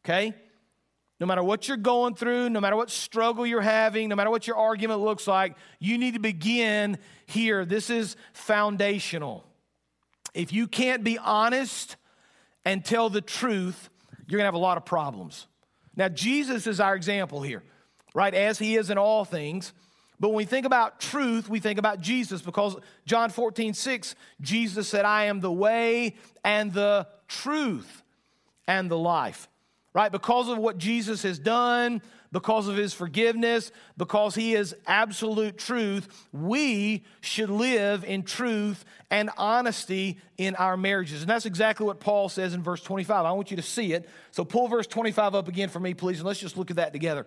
okay? 0.05 0.35
No 1.21 1.27
matter 1.27 1.43
what 1.43 1.67
you're 1.67 1.77
going 1.77 2.15
through, 2.15 2.49
no 2.51 2.61
matter 2.61 2.77
what 2.77 2.91
struggle 2.91 3.45
you're 3.45 3.61
having, 3.61 4.09
no 4.09 4.17
matter 4.17 4.31
what 4.31 4.47
your 4.47 4.57
argument 4.57 5.01
looks 5.01 5.27
like, 5.27 5.57
you 5.81 5.99
need 5.99 6.15
to 6.15 6.21
begin 6.21 6.99
here. 7.27 7.65
This 7.65 7.91
is 7.91 8.17
foundational. 8.33 9.45
If 10.33 10.53
you 10.53 10.69
can't 10.69 11.03
be 11.03 11.19
honest 11.19 11.97
and 12.65 12.85
tell 12.85 13.11
the 13.11 13.21
truth, 13.21 13.91
you're 14.29 14.39
going 14.39 14.45
to 14.45 14.49
have 14.49 14.55
a 14.55 14.59
lot 14.59 14.77
of 14.77 14.85
problems. 14.85 15.47
Now, 15.97 16.09
Jesus 16.09 16.69
is 16.69 16.79
our 16.79 16.95
example 16.95 17.43
here, 17.43 17.65
right? 18.15 18.33
As 18.33 18.59
he 18.59 18.77
is 18.77 18.91
in 18.91 18.99
all 18.99 19.25
things. 19.25 19.73
But 20.21 20.29
when 20.29 20.37
we 20.37 20.45
think 20.45 20.67
about 20.67 21.01
truth, 21.01 21.49
we 21.49 21.59
think 21.59 21.79
about 21.79 22.01
Jesus 22.01 22.43
because 22.43 22.77
John 23.07 23.31
14, 23.31 23.75
6, 23.75 24.15
Jesus 24.41 24.89
said, 24.89 25.05
I 25.05 25.25
am 25.25 25.41
the 25.41 25.51
way 25.51 26.17
and 26.45 26.73
the 26.73 27.09
truth 27.27 28.05
and 28.69 28.91
the 28.91 28.99
life. 28.99 29.49
Right? 29.95 30.13
Because 30.13 30.49
of 30.49 30.59
what 30.59 30.79
Jesus 30.79 31.23
has 31.23 31.39
done, 31.39 32.03
because 32.31 32.69
of 32.69 32.77
his 32.77 32.93
forgiveness, 32.93 33.73
because 33.97 34.35
he 34.35 34.55
is 34.55 34.77
absolute 34.87 35.57
truth, 35.57 36.27
we 36.33 37.05
should 37.21 37.51
live 37.51 38.05
in 38.05 38.23
truth 38.23 38.85
and 39.11 39.31
honesty 39.39 40.19
in 40.37 40.55
our 40.57 40.77
marriages. 40.77 41.23
And 41.23 41.31
that's 41.31 41.47
exactly 41.47 41.87
what 41.87 42.01
Paul 42.01 42.29
says 42.29 42.55
in 42.55 42.63
verse 42.63 42.83
25. 42.83 43.25
I 43.25 43.33
want 43.33 43.51
you 43.51 43.57
to 43.57 43.63
see 43.63 43.93
it. 43.93 44.09
So 44.31 44.45
pull 44.45 44.69
verse 44.69 44.87
25 44.87 45.35
up 45.35 45.49
again 45.49 45.71
for 45.71 45.81
me, 45.81 45.95
please, 45.95 46.19
and 46.19 46.27
let's 46.27 46.41
just 46.41 46.59
look 46.59 46.71
at 46.71 46.77
that 46.77 46.93
together. 46.93 47.27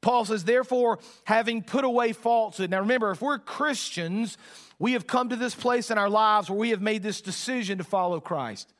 Paul 0.00 0.24
says, 0.24 0.44
therefore, 0.44 0.98
having 1.24 1.62
put 1.62 1.84
away 1.84 2.12
falsehood. 2.12 2.70
Now 2.70 2.80
remember, 2.80 3.10
if 3.10 3.20
we're 3.20 3.38
Christians, 3.38 4.38
we 4.78 4.92
have 4.92 5.06
come 5.06 5.28
to 5.28 5.36
this 5.36 5.54
place 5.54 5.90
in 5.90 5.98
our 5.98 6.08
lives 6.08 6.48
where 6.48 6.58
we 6.58 6.70
have 6.70 6.80
made 6.80 7.02
this 7.02 7.20
decision 7.20 7.78
to 7.78 7.84
follow 7.84 8.20
Christ. 8.20 8.72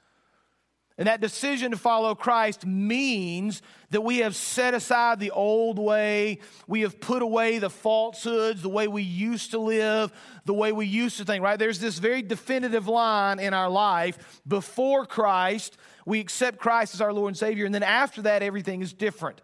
And 1.01 1.07
that 1.07 1.23
decision 1.23 1.71
to 1.71 1.79
follow 1.79 2.15
Christ 2.15 2.67
means 2.67 3.63
that 3.89 4.03
we 4.03 4.19
have 4.19 4.37
set 4.37 4.75
aside 4.75 5.19
the 5.19 5.31
old 5.31 5.79
way. 5.79 6.41
We 6.67 6.83
have 6.83 7.01
put 7.01 7.23
away 7.23 7.59
the 7.59 7.71
falsehoods, 7.71 8.61
the 8.61 8.69
way 8.69 8.87
we 8.87 9.03
used 9.03 9.53
to 9.53 9.59
live, 9.59 10.13
the 10.45 10.53
way 10.53 10.73
we 10.73 10.85
used 10.85 11.17
to 11.17 11.25
think, 11.25 11.43
right? 11.43 11.59
There's 11.59 11.81
this 11.81 11.99
very 11.99 12.21
definitive 12.21 12.87
line 12.87 13.41
in 13.41 13.55
our 13.55 13.71
life. 13.71 14.43
Before 14.47 15.07
Christ, 15.07 15.79
we 16.05 16.21
accept 16.21 16.59
Christ 16.59 16.93
as 16.93 17.01
our 17.01 17.15
Lord 17.15 17.29
and 17.29 17.39
Savior. 17.39 17.65
And 17.65 17.75
then 17.75 17.83
after 17.83 18.21
that, 18.21 18.43
everything 18.43 18.83
is 18.83 18.93
different. 18.93 19.41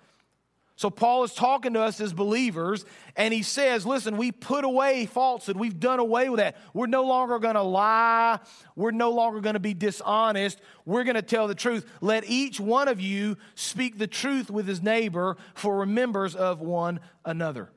So, 0.78 0.90
Paul 0.90 1.25
is 1.25 1.33
talking 1.33 1.73
to 1.73 1.80
us 1.80 2.02
as 2.02 2.12
believers, 2.12 2.85
and 3.16 3.33
he 3.33 3.42
says, 3.42 3.87
Listen, 3.87 4.18
we 4.18 4.30
put 4.30 4.62
away 4.62 5.06
falsehood. 5.06 5.56
We've 5.56 5.80
done 5.80 6.00
away 6.00 6.28
with 6.28 6.38
that. 6.38 6.59
We're 6.75 6.87
no 6.87 7.04
longer 7.04 7.38
going 7.38 7.54
to 7.54 7.62
lie. 7.62 8.40
We're 8.75 8.90
no 8.90 9.11
longer 9.11 9.40
going 9.40 9.54
to 9.54 9.61
be 9.61 9.73
dishonest. 9.73 10.61
We're 10.85 11.04
going 11.04 11.16
to 11.16 11.23
tell 11.23 11.49
the 11.49 11.54
truth. 11.54 11.90
Let 12.02 12.28
each 12.28 12.61
one 12.61 12.88
of 12.88 13.00
you 13.00 13.38
speak 13.54 13.97
the 13.97 14.06
truth 14.06 14.50
with 14.50 14.68
his 14.68 14.83
neighbor, 14.83 15.38
for 15.54 15.78
we're 15.78 15.87
members 15.87 16.37
of 16.37 16.61
one 16.61 17.00
another. 17.25 17.71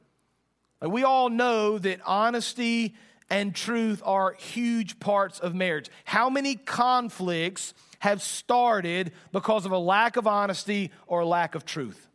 We 0.81 1.05
all 1.05 1.29
know 1.29 1.77
that 1.77 2.01
honesty 2.05 2.95
and 3.29 3.55
truth 3.55 4.01
are 4.03 4.33
huge 4.33 4.99
parts 4.99 5.39
of 5.39 5.55
marriage. 5.55 5.89
How 6.03 6.29
many 6.29 6.55
conflicts 6.55 7.73
have 7.99 8.21
started 8.21 9.13
because 9.31 9.65
of 9.65 9.71
a 9.71 9.77
lack 9.77 10.17
of 10.17 10.27
honesty 10.27 10.91
or 11.07 11.23
lack 11.23 11.55
of 11.55 11.63
truth? 11.63 12.08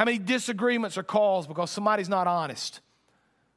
How 0.00 0.06
many 0.06 0.16
disagreements 0.16 0.96
are 0.96 1.02
caused 1.02 1.46
because 1.46 1.70
somebody's 1.70 2.08
not 2.08 2.26
honest, 2.26 2.80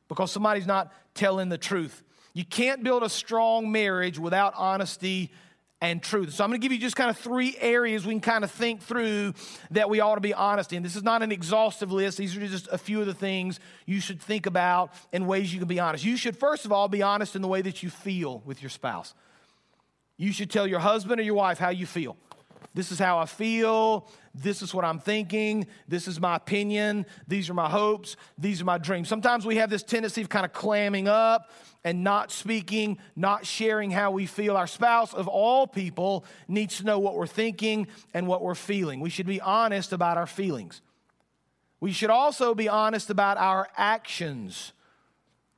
because 0.10 0.30
somebody's 0.30 0.68
not 0.68 0.92
telling 1.14 1.48
the 1.48 1.58
truth? 1.58 2.04
You 2.34 2.44
can't 2.44 2.84
build 2.84 3.02
a 3.02 3.08
strong 3.08 3.72
marriage 3.72 4.20
without 4.20 4.54
honesty 4.58 5.32
and 5.80 6.04
truth. 6.04 6.34
So 6.34 6.44
I'm 6.44 6.50
going 6.50 6.60
to 6.60 6.62
give 6.62 6.74
you 6.74 6.80
just 6.80 6.98
kind 6.98 7.10
of 7.10 7.18
three 7.18 7.56
areas 7.62 8.06
we 8.06 8.14
can 8.14 8.20
kind 8.20 8.44
of 8.44 8.52
think 8.52 8.82
through 8.82 9.36
that 9.72 9.90
we 9.90 10.02
ought 10.02 10.16
to 10.16 10.20
be 10.20 10.34
honest 10.34 10.74
in. 10.74 10.84
This 10.84 10.98
is 10.98 11.04
not 11.04 11.24
an 11.24 11.32
exhaustive 11.32 11.94
list. 11.94 12.18
These 12.18 12.36
are 12.36 12.46
just 12.46 12.68
a 12.70 12.78
few 12.78 13.00
of 13.00 13.08
the 13.08 13.14
things 13.14 13.62
you 13.86 14.02
should 14.02 14.22
think 14.22 14.46
about 14.46 14.92
and 15.14 15.26
ways 15.26 15.54
you 15.54 15.60
can 15.60 15.70
be 15.70 15.80
honest. 15.80 16.04
You 16.04 16.18
should 16.18 16.36
first 16.36 16.66
of 16.66 16.74
all 16.74 16.90
be 16.90 17.02
honest 17.02 17.38
in 17.38 17.42
the 17.42 17.48
way 17.48 17.62
that 17.62 17.84
you 17.84 17.90
feel 17.90 18.44
with 18.46 18.62
your 18.62 18.70
spouse. 18.70 19.14
You 20.18 20.34
should 20.34 20.52
tell 20.52 20.68
your 20.68 20.80
husband 20.80 21.22
or 21.22 21.24
your 21.24 21.36
wife 21.36 21.58
how 21.58 21.70
you 21.70 21.86
feel. 21.86 22.18
This 22.74 22.92
is 22.92 22.98
how 22.98 23.20
I 23.20 23.26
feel. 23.26 24.08
This 24.34 24.64
is 24.64 24.74
what 24.74 24.84
I'm 24.84 25.00
thinking. 25.00 25.68
This 25.88 26.08
is 26.08 26.20
my 26.20 26.36
opinion. 26.36 27.06
These 27.28 27.50
are 27.50 27.54
my 27.54 27.70
hopes. 27.70 28.16
These 28.38 28.62
are 28.62 28.66
my 28.66 28.80
dreams. 28.80 29.08
Sometimes 29.08 29.46
we 29.46 29.58
have 29.58 29.70
this 29.70 29.84
tendency 29.84 30.22
of 30.22 30.30
kind 30.30 30.46
of 30.46 30.54
clamming 30.54 31.08
up 31.08 31.52
and 31.84 32.04
not 32.04 32.32
speaking, 32.32 32.98
not 33.16 33.46
sharing 33.46 33.92
how 33.92 34.10
we 34.10 34.26
feel. 34.26 34.58
Our 34.58 34.66
spouse, 34.66 35.14
of 35.14 35.28
all 35.28 35.68
people, 35.68 36.26
needs 36.48 36.78
to 36.78 36.84
know 36.84 36.98
what 36.98 37.14
we're 37.14 37.28
thinking 37.28 37.88
and 38.14 38.28
what 38.28 38.42
we're 38.42 38.56
feeling. 38.56 39.02
We 39.02 39.12
should 39.12 39.28
be 39.28 39.42
honest 39.42 39.94
about 39.94 40.18
our 40.18 40.28
feelings. 40.28 40.82
We 41.80 41.92
should 41.92 42.10
also 42.10 42.56
be 42.56 42.70
honest 42.70 43.12
about 43.12 43.38
our 43.38 43.68
actions. 43.78 44.72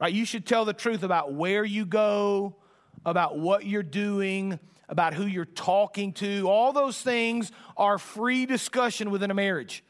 Right? 0.01 0.13
You 0.13 0.25
should 0.25 0.45
tell 0.45 0.65
the 0.65 0.73
truth 0.73 1.03
about 1.03 1.33
where 1.33 1.63
you 1.63 1.85
go, 1.85 2.57
about 3.05 3.37
what 3.37 3.65
you're 3.65 3.83
doing 3.83 4.59
about 4.89 5.13
who 5.13 5.25
you're 5.25 5.45
talking 5.45 6.13
to. 6.13 6.49
All 6.49 6.73
those 6.73 7.01
things 7.01 7.51
are 7.77 7.97
free 7.97 8.45
discussion 8.45 9.11
within 9.11 9.31
a 9.31 9.33
marriage. 9.33 9.83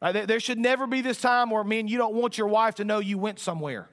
Right? 0.00 0.26
There 0.26 0.40
should 0.40 0.58
never 0.58 0.86
be 0.86 1.00
this 1.00 1.20
time 1.20 1.50
where, 1.50 1.64
man, 1.64 1.88
you 1.88 1.98
don't 1.98 2.14
want 2.14 2.36
your 2.36 2.48
wife 2.48 2.76
to 2.76 2.84
know 2.84 2.98
you 2.98 3.18
went 3.18 3.38
somewhere. 3.38 3.88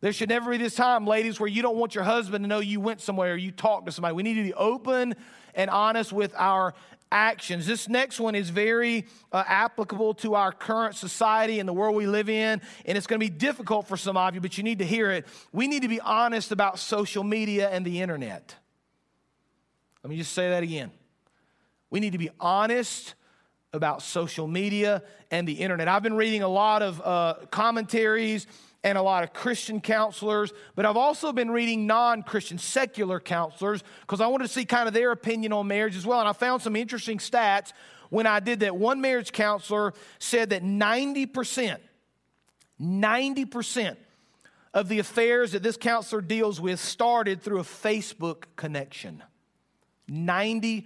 There 0.00 0.12
should 0.12 0.28
never 0.28 0.50
be 0.50 0.58
this 0.58 0.74
time, 0.74 1.06
ladies, 1.06 1.40
where 1.40 1.48
you 1.48 1.62
don't 1.62 1.76
want 1.76 1.94
your 1.94 2.04
husband 2.04 2.44
to 2.44 2.48
know 2.48 2.60
you 2.60 2.78
went 2.78 3.00
somewhere, 3.00 3.32
or 3.32 3.36
you 3.36 3.50
talked 3.50 3.86
to 3.86 3.92
somebody. 3.92 4.14
We 4.14 4.22
need 4.22 4.34
to 4.34 4.42
be 4.42 4.52
open 4.52 5.14
and 5.54 5.70
honest 5.70 6.12
with 6.12 6.34
our 6.36 6.74
actions. 7.10 7.66
This 7.66 7.88
next 7.88 8.20
one 8.20 8.34
is 8.34 8.50
very 8.50 9.06
uh, 9.32 9.44
applicable 9.46 10.14
to 10.14 10.34
our 10.34 10.52
current 10.52 10.96
society 10.96 11.60
and 11.60 11.68
the 11.68 11.72
world 11.72 11.96
we 11.96 12.06
live 12.06 12.28
in, 12.28 12.60
and 12.84 12.98
it's 12.98 13.06
going 13.06 13.18
to 13.18 13.24
be 13.24 13.30
difficult 13.30 13.86
for 13.86 13.96
some 13.96 14.16
of 14.16 14.34
you, 14.34 14.40
but 14.40 14.58
you 14.58 14.64
need 14.64 14.80
to 14.80 14.84
hear 14.84 15.10
it. 15.10 15.26
We 15.52 15.68
need 15.68 15.82
to 15.82 15.88
be 15.88 16.00
honest 16.00 16.52
about 16.52 16.78
social 16.78 17.24
media 17.24 17.70
and 17.70 17.84
the 17.84 18.02
internet. 18.02 18.56
Let 20.04 20.10
me 20.10 20.18
just 20.18 20.34
say 20.34 20.50
that 20.50 20.62
again. 20.62 20.90
We 21.88 21.98
need 21.98 22.12
to 22.12 22.18
be 22.18 22.28
honest 22.38 23.14
about 23.72 24.02
social 24.02 24.46
media 24.46 25.02
and 25.30 25.48
the 25.48 25.54
internet. 25.54 25.88
I've 25.88 26.02
been 26.02 26.16
reading 26.16 26.42
a 26.42 26.48
lot 26.48 26.82
of 26.82 27.00
uh, 27.02 27.46
commentaries 27.50 28.46
and 28.84 28.98
a 28.98 29.02
lot 29.02 29.24
of 29.24 29.32
Christian 29.32 29.80
counselors, 29.80 30.52
but 30.76 30.84
I've 30.84 30.98
also 30.98 31.32
been 31.32 31.50
reading 31.50 31.86
non 31.86 32.22
Christian, 32.22 32.58
secular 32.58 33.18
counselors 33.18 33.82
because 34.02 34.20
I 34.20 34.26
wanted 34.26 34.48
to 34.48 34.52
see 34.52 34.66
kind 34.66 34.86
of 34.88 34.92
their 34.92 35.10
opinion 35.10 35.54
on 35.54 35.68
marriage 35.68 35.96
as 35.96 36.04
well. 36.04 36.20
And 36.20 36.28
I 36.28 36.34
found 36.34 36.60
some 36.60 36.76
interesting 36.76 37.16
stats 37.16 37.72
when 38.10 38.26
I 38.26 38.40
did 38.40 38.60
that. 38.60 38.76
One 38.76 39.00
marriage 39.00 39.32
counselor 39.32 39.94
said 40.18 40.50
that 40.50 40.62
90%, 40.62 41.78
90% 42.78 43.96
of 44.74 44.88
the 44.88 44.98
affairs 44.98 45.52
that 45.52 45.62
this 45.62 45.78
counselor 45.78 46.20
deals 46.20 46.60
with 46.60 46.78
started 46.78 47.40
through 47.40 47.60
a 47.60 47.64
Facebook 47.64 48.44
connection. 48.56 49.22
90%. 50.10 50.84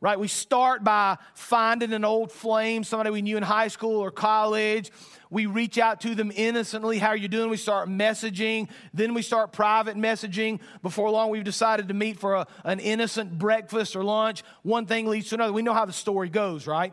Right? 0.00 0.18
We 0.18 0.26
start 0.26 0.82
by 0.82 1.16
finding 1.34 1.92
an 1.92 2.04
old 2.04 2.32
flame, 2.32 2.82
somebody 2.82 3.10
we 3.10 3.22
knew 3.22 3.36
in 3.36 3.44
high 3.44 3.68
school 3.68 4.00
or 4.00 4.10
college. 4.10 4.90
We 5.30 5.46
reach 5.46 5.78
out 5.78 6.00
to 6.00 6.16
them 6.16 6.32
innocently. 6.34 6.98
How 6.98 7.10
are 7.10 7.16
you 7.16 7.28
doing? 7.28 7.48
We 7.50 7.56
start 7.56 7.88
messaging. 7.88 8.68
Then 8.92 9.14
we 9.14 9.22
start 9.22 9.52
private 9.52 9.96
messaging. 9.96 10.58
Before 10.82 11.08
long, 11.08 11.30
we've 11.30 11.44
decided 11.44 11.86
to 11.88 11.94
meet 11.94 12.18
for 12.18 12.34
a, 12.34 12.46
an 12.64 12.80
innocent 12.80 13.38
breakfast 13.38 13.94
or 13.94 14.02
lunch. 14.02 14.42
One 14.62 14.86
thing 14.86 15.06
leads 15.06 15.28
to 15.28 15.36
another. 15.36 15.52
We 15.52 15.62
know 15.62 15.72
how 15.72 15.84
the 15.84 15.92
story 15.92 16.28
goes, 16.28 16.66
right? 16.66 16.92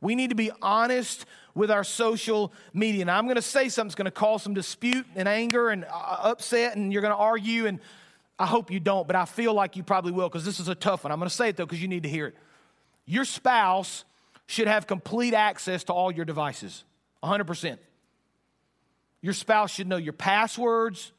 We 0.00 0.14
need 0.16 0.30
to 0.30 0.36
be 0.36 0.50
honest 0.60 1.26
with 1.54 1.70
our 1.70 1.82
social 1.82 2.52
media. 2.72 3.04
Now, 3.04 3.18
I'm 3.18 3.24
going 3.24 3.36
to 3.36 3.42
say 3.42 3.68
something 3.68 3.88
that's 3.88 3.94
going 3.94 4.04
to 4.04 4.10
cause 4.10 4.42
some 4.42 4.54
dispute 4.54 5.06
and 5.16 5.26
anger 5.26 5.70
and 5.70 5.84
uh, 5.84 6.16
upset, 6.22 6.76
and 6.76 6.92
you're 6.92 7.02
going 7.02 7.14
to 7.14 7.18
argue. 7.18 7.66
And 7.66 7.80
I 8.38 8.46
hope 8.46 8.70
you 8.70 8.78
don't, 8.78 9.06
but 9.06 9.16
I 9.16 9.24
feel 9.24 9.52
like 9.52 9.76
you 9.76 9.82
probably 9.82 10.12
will 10.12 10.28
because 10.28 10.44
this 10.44 10.60
is 10.60 10.68
a 10.68 10.74
tough 10.74 11.04
one. 11.04 11.12
I'm 11.12 11.18
going 11.18 11.28
to 11.28 11.34
say 11.34 11.48
it 11.48 11.56
though 11.56 11.66
because 11.66 11.82
you 11.82 11.88
need 11.88 12.04
to 12.04 12.08
hear 12.08 12.28
it. 12.28 12.36
Your 13.04 13.24
spouse 13.24 14.04
should 14.46 14.68
have 14.68 14.86
complete 14.86 15.34
access 15.34 15.84
to 15.84 15.92
all 15.92 16.12
your 16.12 16.24
devices, 16.24 16.84
100%. 17.22 17.78
Your 19.20 19.32
spouse 19.32 19.72
should 19.72 19.88
know 19.88 19.96
your 19.96 20.12
passwords. 20.12 21.12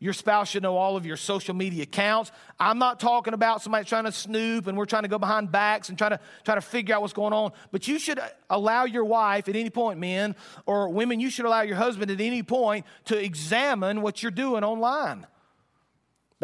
Your 0.00 0.12
spouse 0.12 0.50
should 0.50 0.62
know 0.62 0.76
all 0.76 0.96
of 0.96 1.06
your 1.06 1.16
social 1.16 1.54
media 1.54 1.84
accounts. 1.84 2.30
I'm 2.60 2.78
not 2.78 3.00
talking 3.00 3.32
about 3.32 3.62
somebody 3.62 3.86
trying 3.86 4.04
to 4.04 4.12
snoop 4.12 4.66
and 4.66 4.76
we're 4.76 4.84
trying 4.84 5.04
to 5.04 5.08
go 5.08 5.18
behind 5.18 5.50
backs 5.50 5.88
and 5.88 5.96
try 5.96 6.10
to 6.10 6.20
try 6.44 6.56
to 6.56 6.60
figure 6.60 6.94
out 6.94 7.00
what's 7.00 7.14
going 7.14 7.32
on. 7.32 7.52
But 7.70 7.88
you 7.88 7.98
should 7.98 8.18
uh, 8.18 8.28
allow 8.50 8.84
your 8.84 9.04
wife 9.04 9.48
at 9.48 9.56
any 9.56 9.70
point, 9.70 9.98
men 9.98 10.36
or 10.66 10.90
women, 10.90 11.20
you 11.20 11.30
should 11.30 11.46
allow 11.46 11.62
your 11.62 11.76
husband 11.76 12.10
at 12.10 12.20
any 12.20 12.42
point 12.42 12.84
to 13.06 13.16
examine 13.16 14.02
what 14.02 14.22
you're 14.22 14.30
doing 14.30 14.62
online. 14.62 15.26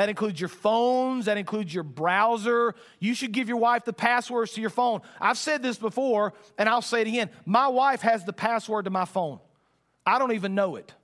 That 0.00 0.09
includes 0.09 0.40
your 0.40 0.49
phones, 0.49 1.26
that 1.26 1.37
includes 1.37 1.75
your 1.75 1.85
browser. 1.85 2.75
You 3.00 3.12
should 3.12 3.33
give 3.33 3.49
your 3.49 3.59
wife 3.59 3.85
the 3.85 3.92
passwords 3.92 4.52
to 4.52 4.61
your 4.62 4.71
phone. 4.71 5.02
I've 5.21 5.37
said 5.37 5.62
this 5.62 5.76
before, 5.76 6.33
and 6.57 6.71
I'll 6.71 6.80
say 6.80 7.02
it 7.02 7.07
again. 7.07 7.28
My 7.45 7.69
wife 7.69 8.00
has 8.00 8.25
the 8.25 8.33
password 8.33 8.87
to 8.87 8.90
my 8.90 9.04
phone. 9.04 9.40
I 10.07 10.19
don't 10.19 10.33
even 10.33 10.54
know 10.54 10.76
it. 10.76 10.95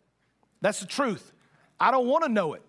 That's 0.63 0.81
the 0.81 0.87
truth. 0.87 1.31
I 1.79 1.91
don't 1.91 2.07
want 2.07 2.25
to 2.25 2.31
know 2.31 2.55
it. 2.55 2.63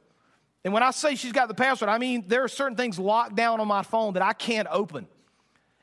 And 0.65 0.74
when 0.74 0.84
I 0.84 0.91
say 0.91 1.15
she's 1.15 1.31
got 1.31 1.48
the 1.48 1.53
password, 1.53 1.89
I 1.89 1.98
mean 1.98 2.25
there 2.27 2.43
are 2.43 2.50
certain 2.50 2.75
things 2.75 3.00
locked 3.00 3.38
down 3.38 3.62
on 3.62 3.67
my 3.69 3.84
phone 3.84 4.15
that 4.15 4.22
I 4.22 4.34
can't 4.34 4.67
open. 4.69 5.07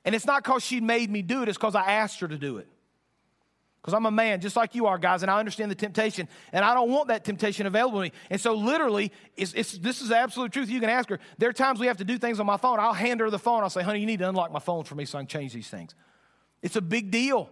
And 0.05 0.15
it's 0.15 0.27
not 0.27 0.45
because 0.45 0.63
she 0.63 0.79
made 0.79 1.11
me 1.11 1.23
do 1.23 1.43
it, 1.43 1.49
it's 1.49 1.57
because 1.57 1.75
I 1.75 1.91
asked 1.91 2.21
her 2.21 2.29
to 2.29 2.37
do 2.37 2.59
it 2.59 2.69
because 3.85 3.93
I'm 3.93 4.07
a 4.07 4.11
man 4.11 4.41
just 4.41 4.57
like 4.57 4.75
you 4.75 4.87
are, 4.87 4.97
guys, 4.97 5.21
and 5.21 5.31
I 5.31 5.39
understand 5.39 5.71
the 5.71 5.75
temptation, 5.75 6.27
and 6.55 6.65
I 6.65 6.73
don't 6.73 6.91
want 6.91 7.09
that 7.09 7.23
temptation 7.23 7.67
available 7.67 7.99
to 7.99 8.05
me. 8.05 8.13
And 8.31 8.41
so, 8.41 8.55
literally, 8.55 9.13
it's, 9.37 9.53
it's, 9.53 9.73
this 9.77 10.01
is 10.01 10.09
the 10.09 10.17
absolute 10.17 10.53
truth. 10.53 10.71
You 10.71 10.81
can 10.81 10.89
ask 10.89 11.11
her. 11.11 11.21
There 11.37 11.51
are 11.51 11.53
times 11.53 11.79
we 11.79 11.87
have 11.89 11.99
to 11.99 12.05
do 12.05 12.17
things 12.17 12.41
on 12.41 12.47
my 12.47 12.57
phone. 12.57 12.81
I'll 12.81 12.95
hand 12.95 13.21
her 13.21 13.29
the 13.29 13.39
phone. 13.39 13.63
I'll 13.63 13.69
say, 13.69 13.83
honey, 13.83 14.01
you 14.01 14.07
need 14.07 14.21
to 14.21 14.29
unlock 14.31 14.51
my 14.51 14.59
phone 14.59 14.85
for 14.85 14.95
me 14.95 15.05
so 15.05 15.19
I 15.19 15.21
can 15.21 15.27
change 15.27 15.53
these 15.53 15.69
things. 15.69 15.95
It's 16.63 16.77
a 16.77 16.81
big 16.81 17.11
deal. 17.11 17.51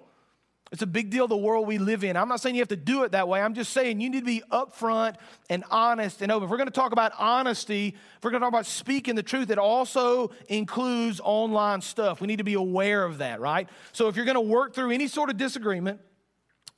It's 0.71 0.81
a 0.81 0.87
big 0.87 1.11
deal, 1.11 1.29
the 1.29 1.37
world 1.37 1.67
we 1.67 1.77
live 1.77 2.03
in. 2.03 2.17
I'm 2.17 2.29
not 2.29 2.41
saying 2.41 2.55
you 2.55 2.63
have 2.63 2.69
to 2.69 2.77
do 2.77 3.03
it 3.03 3.13
that 3.13 3.29
way. 3.29 3.43
I'm 3.43 3.53
just 3.53 3.75
saying 3.75 4.01
you 4.01 4.09
need 4.09 4.21
to 4.21 4.25
be 4.25 4.43
upfront 4.51 5.17
and 5.51 5.65
honest 5.71 6.23
and 6.23 6.33
open. 6.33 6.45
If 6.45 6.51
we're 6.51 6.57
going 6.57 6.67
to 6.67 6.73
talk 6.73 6.93
about 6.93 7.13
honesty, 7.19 7.89
if 7.89 8.25
we're 8.25 8.31
going 8.31 8.41
to 8.41 8.47
talk 8.47 8.53
about 8.53 8.65
speaking 8.65 9.15
the 9.15 9.23
truth, 9.23 9.51
it 9.51 9.59
also 9.59 10.31
includes 10.49 11.21
online 11.23 11.83
stuff. 11.83 12.23
We 12.23 12.27
need 12.27 12.39
to 12.39 12.45
be 12.45 12.55
aware 12.55 13.05
of 13.05 13.19
that, 13.19 13.39
right? 13.39 13.69
So 13.93 14.09
if 14.09 14.17
you're 14.17 14.25
going 14.25 14.37
to 14.37 14.41
work 14.41 14.75
through 14.75 14.93
any 14.93 15.09
sort 15.09 15.29
of 15.29 15.37
disagreement, 15.37 16.01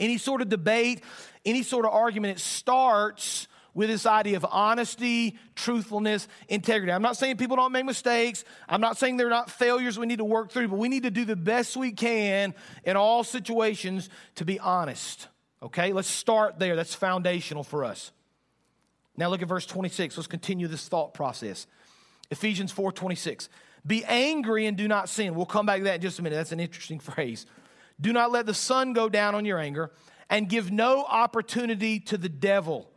any 0.00 0.18
sort 0.18 0.42
of 0.42 0.48
debate, 0.48 1.02
any 1.44 1.62
sort 1.62 1.84
of 1.84 1.92
argument, 1.92 2.38
it 2.38 2.40
starts 2.40 3.48
with 3.74 3.88
this 3.88 4.06
idea 4.06 4.36
of 4.36 4.46
honesty, 4.48 5.36
truthfulness, 5.56 6.28
integrity. 6.48 6.92
I'm 6.92 7.02
not 7.02 7.16
saying 7.16 7.36
people 7.36 7.56
don't 7.56 7.72
make 7.72 7.84
mistakes. 7.84 8.44
I'm 8.68 8.80
not 8.80 8.96
saying 8.96 9.16
they're 9.16 9.28
not 9.28 9.50
failures 9.50 9.98
we 9.98 10.06
need 10.06 10.18
to 10.18 10.24
work 10.24 10.52
through, 10.52 10.68
but 10.68 10.78
we 10.78 10.88
need 10.88 11.02
to 11.02 11.10
do 11.10 11.24
the 11.24 11.36
best 11.36 11.76
we 11.76 11.92
can 11.92 12.54
in 12.84 12.96
all 12.96 13.24
situations 13.24 14.08
to 14.36 14.44
be 14.44 14.60
honest. 14.60 15.28
Okay, 15.62 15.92
let's 15.92 16.08
start 16.08 16.58
there. 16.58 16.76
That's 16.76 16.94
foundational 16.94 17.64
for 17.64 17.84
us. 17.84 18.12
Now 19.16 19.28
look 19.28 19.42
at 19.42 19.48
verse 19.48 19.66
26. 19.66 20.16
Let's 20.16 20.26
continue 20.26 20.68
this 20.68 20.88
thought 20.88 21.14
process. 21.14 21.66
Ephesians 22.30 22.70
4 22.70 22.92
26. 22.92 23.48
Be 23.86 24.04
angry 24.04 24.66
and 24.66 24.76
do 24.76 24.88
not 24.88 25.08
sin. 25.08 25.34
We'll 25.34 25.46
come 25.46 25.66
back 25.66 25.78
to 25.78 25.84
that 25.84 25.96
in 25.96 26.00
just 26.00 26.18
a 26.18 26.22
minute. 26.22 26.36
That's 26.36 26.52
an 26.52 26.60
interesting 26.60 27.00
phrase. 27.00 27.46
Do 28.00 28.12
not 28.12 28.32
let 28.32 28.46
the 28.46 28.54
sun 28.54 28.92
go 28.92 29.08
down 29.08 29.34
on 29.34 29.44
your 29.44 29.58
anger 29.58 29.90
and 30.28 30.48
give 30.48 30.70
no 30.70 31.04
opportunity 31.04 32.00
to 32.00 32.18
the 32.18 32.28
devil. 32.28 32.90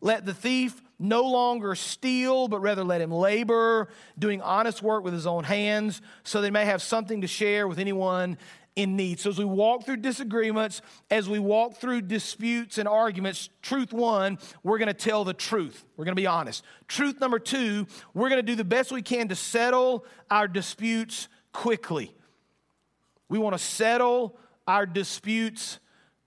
Let 0.00 0.24
the 0.24 0.34
thief 0.34 0.82
no 0.98 1.22
longer 1.22 1.74
steal, 1.74 2.48
but 2.48 2.60
rather 2.60 2.84
let 2.84 3.00
him 3.00 3.10
labor, 3.10 3.88
doing 4.18 4.42
honest 4.42 4.82
work 4.82 5.02
with 5.02 5.14
his 5.14 5.26
own 5.26 5.44
hands, 5.44 6.02
so 6.24 6.40
they 6.40 6.50
may 6.50 6.64
have 6.64 6.82
something 6.82 7.22
to 7.22 7.26
share 7.26 7.66
with 7.66 7.78
anyone 7.78 8.38
in 8.76 8.96
need. 8.96 9.18
So, 9.18 9.30
as 9.30 9.38
we 9.38 9.44
walk 9.44 9.84
through 9.84 9.98
disagreements, 9.98 10.82
as 11.10 11.28
we 11.28 11.38
walk 11.38 11.76
through 11.76 12.02
disputes 12.02 12.78
and 12.78 12.86
arguments, 12.88 13.48
truth 13.62 13.92
one, 13.92 14.38
we're 14.62 14.78
going 14.78 14.88
to 14.88 14.94
tell 14.94 15.24
the 15.24 15.34
truth. 15.34 15.84
We're 15.96 16.04
going 16.04 16.16
to 16.16 16.20
be 16.20 16.26
honest. 16.26 16.64
Truth 16.86 17.20
number 17.20 17.38
two, 17.38 17.86
we're 18.14 18.28
going 18.28 18.40
to 18.40 18.46
do 18.46 18.56
the 18.56 18.64
best 18.64 18.92
we 18.92 19.02
can 19.02 19.28
to 19.28 19.36
settle 19.36 20.04
our 20.30 20.48
disputes 20.48 21.28
quickly. 21.52 22.14
We 23.30 23.38
want 23.38 23.54
to 23.54 23.58
settle 23.58 24.36
our 24.66 24.84
disputes 24.84 25.78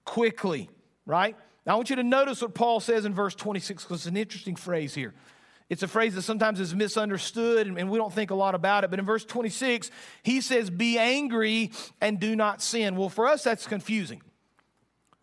quickly, 0.05 0.69
right? 1.05 1.35
Now, 1.65 1.73
I 1.73 1.75
want 1.75 1.91
you 1.91 1.97
to 1.97 2.03
notice 2.03 2.41
what 2.41 2.55
Paul 2.55 2.79
says 2.79 3.05
in 3.05 3.13
verse 3.13 3.35
26 3.35 3.83
because 3.83 3.97
it's 3.97 4.05
an 4.07 4.17
interesting 4.17 4.55
phrase 4.55 4.95
here. 4.95 5.13
It's 5.69 5.83
a 5.83 5.87
phrase 5.87 6.15
that 6.15 6.23
sometimes 6.23 6.59
is 6.59 6.73
misunderstood 6.73 7.67
and 7.67 7.89
we 7.89 7.97
don't 7.97 8.13
think 8.13 8.31
a 8.31 8.35
lot 8.35 8.55
about 8.55 8.83
it. 8.83 8.89
But 8.89 8.99
in 8.99 9.05
verse 9.05 9.25
26, 9.25 9.91
he 10.23 10.41
says, 10.41 10.69
Be 10.69 10.97
angry 10.97 11.71
and 12.01 12.19
do 12.19 12.35
not 12.35 12.61
sin. 12.61 12.95
Well, 12.95 13.09
for 13.09 13.27
us, 13.27 13.43
that's 13.43 13.67
confusing 13.67 14.21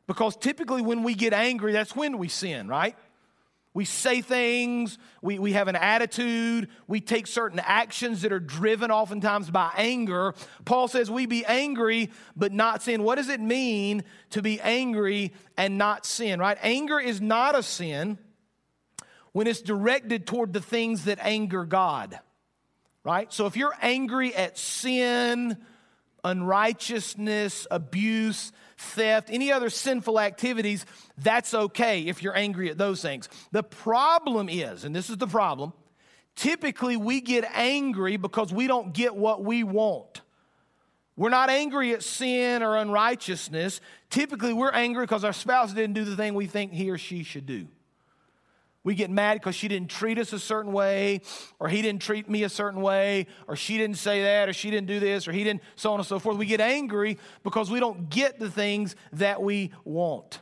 because 0.06 0.36
typically 0.36 0.82
when 0.82 1.02
we 1.02 1.14
get 1.14 1.32
angry, 1.32 1.72
that's 1.72 1.94
when 1.96 2.18
we 2.18 2.28
sin, 2.28 2.68
right? 2.68 2.96
We 3.72 3.84
say 3.84 4.20
things, 4.20 4.98
we, 5.22 5.38
we 5.38 5.52
have 5.52 5.68
an 5.68 5.76
attitude, 5.76 6.68
we 6.88 7.00
take 7.00 7.28
certain 7.28 7.60
actions 7.60 8.22
that 8.22 8.32
are 8.32 8.40
driven 8.40 8.90
oftentimes 8.90 9.48
by 9.48 9.70
anger. 9.76 10.34
Paul 10.64 10.88
says 10.88 11.08
we 11.08 11.26
be 11.26 11.44
angry 11.46 12.10
but 12.34 12.52
not 12.52 12.82
sin. 12.82 13.04
What 13.04 13.14
does 13.14 13.28
it 13.28 13.40
mean 13.40 14.02
to 14.30 14.42
be 14.42 14.60
angry 14.60 15.32
and 15.56 15.78
not 15.78 16.04
sin, 16.04 16.40
right? 16.40 16.58
Anger 16.62 16.98
is 16.98 17.20
not 17.20 17.56
a 17.56 17.62
sin 17.62 18.18
when 19.32 19.46
it's 19.46 19.62
directed 19.62 20.26
toward 20.26 20.52
the 20.52 20.60
things 20.60 21.04
that 21.04 21.20
anger 21.20 21.64
God, 21.64 22.18
right? 23.04 23.32
So 23.32 23.46
if 23.46 23.56
you're 23.56 23.76
angry 23.80 24.34
at 24.34 24.58
sin, 24.58 25.56
unrighteousness, 26.24 27.68
abuse, 27.70 28.50
theft, 28.80 29.28
any 29.30 29.52
other 29.52 29.70
sinful 29.70 30.18
activities, 30.18 30.86
that's 31.18 31.54
okay 31.54 32.02
if 32.02 32.22
you're 32.22 32.36
angry 32.36 32.70
at 32.70 32.78
those 32.78 33.02
things. 33.02 33.28
The 33.52 33.62
problem 33.62 34.48
is, 34.48 34.84
and 34.84 34.94
this 34.94 35.10
is 35.10 35.16
the 35.18 35.26
problem, 35.26 35.72
typically 36.34 36.96
we 36.96 37.20
get 37.20 37.44
angry 37.54 38.16
because 38.16 38.52
we 38.52 38.66
don't 38.66 38.92
get 38.92 39.14
what 39.14 39.44
we 39.44 39.62
want. 39.62 40.22
We're 41.16 41.28
not 41.28 41.50
angry 41.50 41.92
at 41.92 42.02
sin 42.02 42.62
or 42.62 42.78
unrighteousness. 42.78 43.82
Typically, 44.08 44.54
we're 44.54 44.72
angry 44.72 45.04
because 45.04 45.22
our 45.22 45.34
spouse 45.34 45.70
didn't 45.74 45.92
do 45.92 46.04
the 46.04 46.16
thing 46.16 46.32
we 46.32 46.46
think 46.46 46.72
he 46.72 46.90
or 46.90 46.96
she 46.96 47.24
should 47.24 47.44
do. 47.44 47.68
We 48.82 48.94
get 48.94 49.10
mad 49.10 49.34
because 49.34 49.54
she 49.54 49.68
didn't 49.68 49.90
treat 49.90 50.18
us 50.18 50.32
a 50.32 50.38
certain 50.38 50.72
way, 50.72 51.20
or 51.58 51.68
he 51.68 51.82
didn't 51.82 52.00
treat 52.00 52.30
me 52.30 52.44
a 52.44 52.48
certain 52.48 52.80
way, 52.80 53.26
or 53.46 53.54
she 53.54 53.76
didn't 53.76 53.98
say 53.98 54.22
that, 54.22 54.48
or 54.48 54.54
she 54.54 54.70
didn't 54.70 54.86
do 54.86 54.98
this, 54.98 55.28
or 55.28 55.32
he 55.32 55.44
didn't, 55.44 55.62
so 55.76 55.92
on 55.92 56.00
and 56.00 56.06
so 56.06 56.18
forth. 56.18 56.38
We 56.38 56.46
get 56.46 56.62
angry 56.62 57.18
because 57.42 57.70
we 57.70 57.78
don't 57.78 58.08
get 58.08 58.38
the 58.38 58.50
things 58.50 58.96
that 59.12 59.42
we 59.42 59.72
want. 59.84 60.40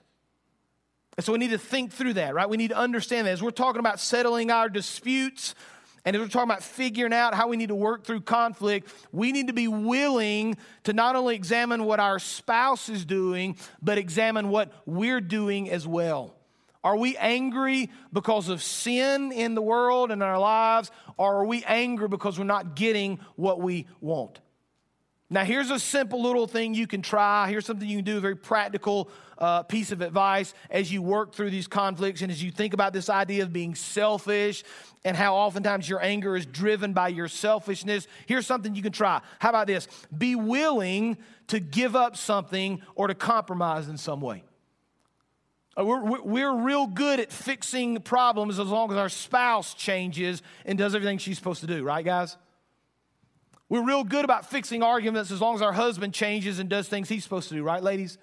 And 1.16 1.24
so 1.24 1.33
we 1.33 1.38
need 1.40 1.51
to 1.51 1.59
think 1.59 1.92
through 1.92 2.12
that, 2.14 2.33
right? 2.33 2.48
We 2.48 2.57
need 2.57 2.68
to 2.68 2.79
understand 2.79 3.27
that. 3.27 3.33
As 3.33 3.42
we're 3.42 3.51
talking 3.51 3.81
about 3.81 3.98
settling 3.98 4.53
our 4.53 4.68
disputes, 4.68 5.57
and 6.05 6.14
as 6.14 6.22
we're 6.22 6.29
talking 6.29 6.48
about 6.48 6.62
figuring 6.62 7.12
out 7.12 7.35
how 7.35 7.48
we 7.48 7.57
need 7.57 7.70
to 7.70 7.74
work 7.74 8.05
through 8.05 8.20
conflict, 8.20 8.94
we 9.11 9.33
need 9.33 9.48
to 9.48 9.53
be 9.53 9.66
willing 9.66 10.57
to 10.85 10.92
not 10.92 11.16
only 11.16 11.35
examine 11.35 11.83
what 11.83 11.98
our 11.98 12.20
spouse 12.20 12.88
is 12.88 13.05
doing, 13.05 13.57
but 13.83 13.98
examine 13.98 14.48
what 14.48 14.72
we're 14.87 15.20
doing 15.20 15.68
as 15.68 15.88
well. 15.88 16.38
Are 16.84 16.96
we 16.96 17.16
angry 17.16 17.90
because 18.12 18.48
of 18.48 18.62
sin 18.62 19.32
in 19.32 19.54
the 19.54 19.62
world 19.62 20.10
and 20.10 20.22
in 20.22 20.28
our 20.28 20.38
lives, 20.38 20.90
or 21.16 21.36
are 21.36 21.46
we 21.46 21.64
angry 21.64 22.08
because 22.08 22.38
we're 22.38 22.44
not 22.44 22.76
getting 22.76 23.18
what 23.36 23.60
we 23.60 23.86
want? 24.00 24.40
Now, 25.30 25.44
here's 25.44 25.70
a 25.70 25.78
simple 25.78 26.22
little 26.22 26.46
thing 26.46 26.72
you 26.72 26.86
can 26.86 27.02
try. 27.02 27.50
Here's 27.50 27.66
something 27.66 27.86
you 27.86 27.98
can 27.98 28.04
do, 28.04 28.16
a 28.16 28.20
very 28.20 28.36
practical 28.36 29.10
uh, 29.36 29.62
piece 29.62 29.92
of 29.92 30.00
advice 30.00 30.54
as 30.70 30.90
you 30.90 31.02
work 31.02 31.34
through 31.34 31.50
these 31.50 31.68
conflicts 31.68 32.22
and 32.22 32.32
as 32.32 32.42
you 32.42 32.50
think 32.50 32.72
about 32.72 32.94
this 32.94 33.10
idea 33.10 33.42
of 33.42 33.52
being 33.52 33.74
selfish 33.74 34.64
and 35.04 35.14
how 35.14 35.34
oftentimes 35.34 35.86
your 35.86 36.02
anger 36.02 36.34
is 36.34 36.46
driven 36.46 36.94
by 36.94 37.08
your 37.08 37.28
selfishness. 37.28 38.06
Here's 38.24 38.46
something 38.46 38.74
you 38.74 38.82
can 38.82 38.92
try. 38.92 39.20
How 39.38 39.50
about 39.50 39.66
this? 39.66 39.86
Be 40.16 40.34
willing 40.34 41.18
to 41.48 41.60
give 41.60 41.94
up 41.94 42.16
something 42.16 42.80
or 42.94 43.08
to 43.08 43.14
compromise 43.14 43.88
in 43.88 43.98
some 43.98 44.22
way. 44.22 44.44
Uh, 45.78 45.84
we're, 45.84 46.20
we're 46.22 46.56
real 46.56 46.86
good 46.86 47.20
at 47.20 47.30
fixing 47.30 48.00
problems 48.00 48.58
as 48.58 48.66
long 48.68 48.90
as 48.90 48.96
our 48.96 49.08
spouse 49.08 49.74
changes 49.74 50.42
and 50.64 50.76
does 50.76 50.94
everything 50.94 51.18
she's 51.18 51.38
supposed 51.38 51.60
to 51.60 51.66
do, 51.66 51.84
right, 51.84 52.04
guys? 52.04 52.36
We're 53.68 53.84
real 53.84 54.02
good 54.02 54.24
about 54.24 54.50
fixing 54.50 54.82
arguments 54.82 55.30
as 55.30 55.40
long 55.40 55.54
as 55.54 55.62
our 55.62 55.72
husband 55.72 56.14
changes 56.14 56.58
and 56.58 56.68
does 56.68 56.88
things 56.88 57.08
he's 57.08 57.22
supposed 57.22 57.50
to 57.50 57.54
do, 57.54 57.62
right, 57.62 57.82
ladies? 57.82 58.18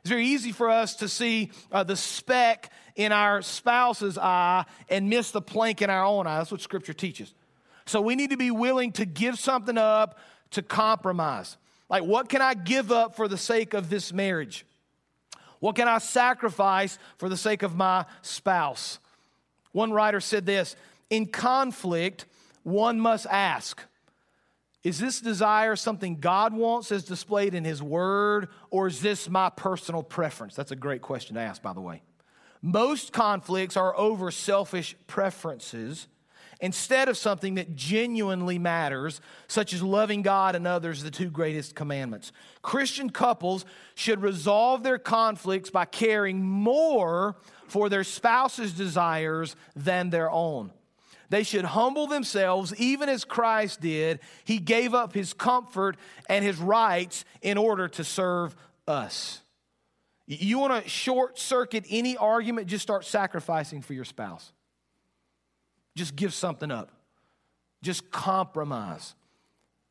It's 0.00 0.08
very 0.08 0.26
easy 0.26 0.52
for 0.52 0.70
us 0.70 0.96
to 0.96 1.08
see 1.08 1.50
uh, 1.72 1.82
the 1.82 1.96
speck 1.96 2.70
in 2.94 3.10
our 3.10 3.42
spouse's 3.42 4.16
eye 4.16 4.64
and 4.88 5.10
miss 5.10 5.30
the 5.30 5.42
plank 5.42 5.82
in 5.82 5.90
our 5.90 6.04
own 6.04 6.26
eye. 6.26 6.38
That's 6.38 6.52
what 6.52 6.60
Scripture 6.60 6.92
teaches. 6.92 7.34
So 7.86 8.00
we 8.00 8.14
need 8.14 8.30
to 8.30 8.36
be 8.36 8.50
willing 8.50 8.92
to 8.92 9.04
give 9.04 9.38
something 9.38 9.76
up 9.76 10.18
to 10.52 10.62
compromise. 10.62 11.56
Like, 11.90 12.04
what 12.04 12.28
can 12.28 12.40
I 12.40 12.54
give 12.54 12.92
up 12.92 13.16
for 13.16 13.28
the 13.28 13.36
sake 13.36 13.74
of 13.74 13.90
this 13.90 14.12
marriage? 14.12 14.64
What 15.64 15.76
can 15.76 15.88
I 15.88 15.96
sacrifice 15.96 16.98
for 17.16 17.30
the 17.30 17.38
sake 17.38 17.62
of 17.62 17.74
my 17.74 18.04
spouse? 18.20 18.98
One 19.72 19.92
writer 19.92 20.20
said 20.20 20.44
this 20.44 20.76
In 21.08 21.24
conflict, 21.24 22.26
one 22.64 23.00
must 23.00 23.24
ask 23.30 23.80
Is 24.82 24.98
this 24.98 25.22
desire 25.22 25.74
something 25.74 26.16
God 26.16 26.52
wants 26.52 26.92
as 26.92 27.02
displayed 27.02 27.54
in 27.54 27.64
His 27.64 27.82
Word, 27.82 28.48
or 28.68 28.88
is 28.88 29.00
this 29.00 29.26
my 29.30 29.48
personal 29.48 30.02
preference? 30.02 30.54
That's 30.54 30.70
a 30.70 30.76
great 30.76 31.00
question 31.00 31.36
to 31.36 31.40
ask, 31.40 31.62
by 31.62 31.72
the 31.72 31.80
way. 31.80 32.02
Most 32.60 33.14
conflicts 33.14 33.78
are 33.78 33.96
over 33.96 34.30
selfish 34.30 34.94
preferences 35.06 36.08
instead 36.60 37.08
of 37.08 37.16
something 37.16 37.54
that 37.56 37.74
genuinely 37.74 38.58
matters, 38.58 39.20
such 39.48 39.72
as 39.72 39.82
loving 39.82 40.22
God 40.22 40.54
and 40.54 40.66
others, 40.66 41.02
the 41.02 41.10
two 41.10 41.30
greatest 41.30 41.74
commandments. 41.74 42.32
Christian 42.62 43.10
couples 43.10 43.64
should 43.94 44.22
resolve 44.22 44.82
their 44.82 44.98
conflicts 44.98 45.70
by 45.70 45.84
caring 45.84 46.42
more 46.42 47.36
for 47.66 47.88
their 47.88 48.04
spouse's 48.04 48.72
desires 48.72 49.56
than 49.74 50.10
their 50.10 50.30
own. 50.30 50.72
They 51.30 51.42
should 51.42 51.64
humble 51.64 52.06
themselves, 52.06 52.74
even 52.76 53.08
as 53.08 53.24
Christ 53.24 53.80
did. 53.80 54.20
He 54.44 54.58
gave 54.58 54.94
up 54.94 55.12
his 55.14 55.32
comfort 55.32 55.96
and 56.28 56.44
his 56.44 56.58
rights 56.58 57.24
in 57.42 57.58
order 57.58 57.88
to 57.88 58.04
serve 58.04 58.54
us. 58.86 59.40
You 60.26 60.58
want 60.58 60.82
to 60.82 60.88
short 60.88 61.38
circuit 61.38 61.84
any 61.90 62.16
argument, 62.16 62.66
just 62.66 62.82
start 62.82 63.04
sacrificing 63.04 63.82
for 63.82 63.92
your 63.92 64.04
spouse. 64.04 64.53
Just 65.94 66.16
give 66.16 66.34
something 66.34 66.70
up. 66.70 66.90
Just 67.82 68.10
compromise. 68.10 69.14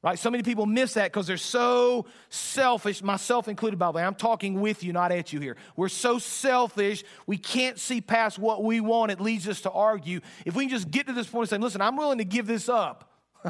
Right? 0.03 0.19
So 0.19 0.29
many 0.29 0.43
people 0.43 0.65
miss 0.65 0.95
that 0.95 1.13
because 1.13 1.27
they're 1.27 1.37
so 1.37 2.05
selfish, 2.27 3.01
myself 3.01 3.47
included, 3.47 3.79
by 3.79 3.85
the 3.85 3.93
way. 3.93 4.03
I'm 4.03 4.15
talking 4.15 4.59
with 4.59 4.83
you, 4.83 4.91
not 4.91 5.13
at 5.13 5.31
you 5.31 5.39
here. 5.39 5.55
We're 5.77 5.87
so 5.87 6.19
selfish, 6.19 7.05
we 7.25 7.37
can't 7.37 7.79
see 7.79 8.01
past 8.01 8.37
what 8.37 8.65
we 8.65 8.81
want. 8.81 9.13
It 9.13 9.21
leads 9.21 9.47
us 9.47 9.61
to 9.61 9.71
argue. 9.71 10.19
If 10.45 10.55
we 10.55 10.65
can 10.65 10.71
just 10.71 10.91
get 10.91 11.07
to 11.07 11.13
this 11.13 11.27
point 11.27 11.43
and 11.43 11.49
say, 11.61 11.63
listen, 11.63 11.79
I'm 11.79 11.95
willing 11.95 12.17
to 12.17 12.25
give 12.25 12.47
this 12.47 12.67
up. 12.67 13.13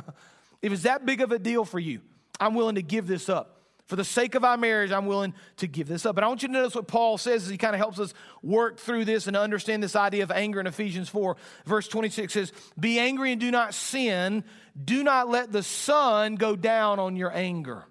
if 0.62 0.72
it's 0.72 0.84
that 0.84 1.08
big 1.08 1.22
of 1.22 1.32
a 1.32 1.40
deal 1.40 1.66
for 1.66 1.80
you, 1.80 2.02
I'm 2.40 2.54
willing 2.54 2.76
to 2.76 2.84
give 2.84 3.08
this 3.08 3.30
up. 3.30 3.53
For 3.88 3.98
the 3.98 4.06
sake 4.06 4.36
of 4.36 4.46
our 4.46 4.56
marriage, 4.56 4.92
I'm 4.92 5.08
willing 5.08 5.34
to 5.58 5.68
give 5.68 5.88
this 5.88 6.06
up. 6.06 6.16
But 6.16 6.24
I 6.24 6.28
want 6.28 6.42
you 6.42 6.48
to 6.48 6.54
notice 6.54 6.74
what 6.74 6.88
Paul 6.88 7.18
says 7.18 7.44
as 7.44 7.50
he 7.50 7.58
kind 7.58 7.76
of 7.76 7.80
helps 7.80 8.00
us 8.00 8.14
work 8.42 8.80
through 8.80 9.06
this 9.06 9.28
and 9.28 9.36
understand 9.36 9.84
this 9.84 9.96
idea 9.96 10.24
of 10.24 10.32
anger 10.32 10.62
in 10.62 10.68
Ephesians 10.68 11.10
4. 11.10 11.36
Verse 11.66 11.88
26 11.90 12.32
says, 12.32 12.54
Be 12.80 12.98
angry 12.98 13.34
and 13.34 13.42
do 13.42 13.52
not 13.52 13.74
sin. 13.74 14.46
Do 14.82 15.04
not 15.04 15.30
let 15.30 15.52
the 15.52 15.64
sun 15.64 16.36
go 16.36 16.56
down 16.56 17.00
on 17.00 17.18
your 17.18 17.32
anger. 17.36 17.84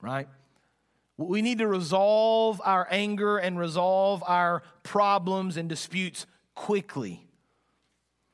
Right? 0.00 0.28
We 1.18 1.42
need 1.42 1.58
to 1.58 1.68
resolve 1.68 2.62
our 2.64 2.88
anger 2.90 3.36
and 3.36 3.58
resolve 3.58 4.24
our 4.26 4.62
problems 4.82 5.58
and 5.58 5.68
disputes 5.68 6.24
quickly. 6.54 7.29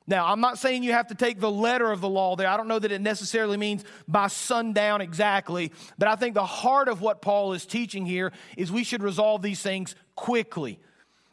Now, 0.09 0.27
I'm 0.27 0.41
not 0.41 0.59
saying 0.59 0.85
you 0.85 0.93
have 0.93 1.09
to 1.09 1.17
take 1.17 1.41
the 1.41 1.51
letter 1.51 1.91
of 1.91 2.01
the 2.01 2.09
law 2.09 2.37
there. 2.37 2.49
I 2.49 2.57
don't 2.57 2.69
know 2.69 2.79
that 2.79 2.93
it 2.93 3.01
necessarily 3.01 3.57
means 3.57 3.85
by 4.07 4.29
sundown 4.29 5.01
exactly, 5.01 5.73
but 5.99 6.07
I 6.07 6.15
think 6.15 6.35
the 6.35 6.45
heart 6.45 6.89
of 6.89 7.01
what 7.01 7.21
Paul 7.21 7.55
is 7.55 7.67
teaching 7.67 8.07
here 8.07 8.33
is 8.57 8.71
we 8.71 8.85
should 8.85 9.03
resolve 9.03 9.43
these 9.43 9.61
things 9.61 9.97
quickly. 10.15 10.79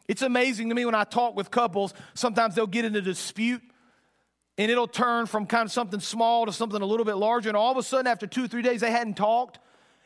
It's 0.08 0.22
amazing 0.22 0.68
to 0.70 0.74
me 0.74 0.84
when 0.84 0.94
I 0.94 1.04
talk 1.04 1.36
with 1.36 1.50
couples, 1.50 1.94
sometimes 2.14 2.56
they'll 2.56 2.66
get 2.66 2.84
into 2.84 3.00
dispute 3.00 3.62
and 4.58 4.70
it'll 4.70 4.88
turn 4.88 5.26
from 5.26 5.46
kind 5.46 5.66
of 5.66 5.72
something 5.72 6.00
small 6.00 6.46
to 6.46 6.52
something 6.52 6.80
a 6.80 6.86
little 6.86 7.06
bit 7.06 7.16
larger, 7.16 7.48
and 7.48 7.56
all 7.56 7.72
of 7.72 7.78
a 7.78 7.82
sudden, 7.82 8.06
after 8.06 8.26
two 8.26 8.44
or 8.44 8.48
three 8.48 8.62
days, 8.62 8.80
they 8.80 8.90
hadn't 8.90 9.14
talked, 9.14 9.58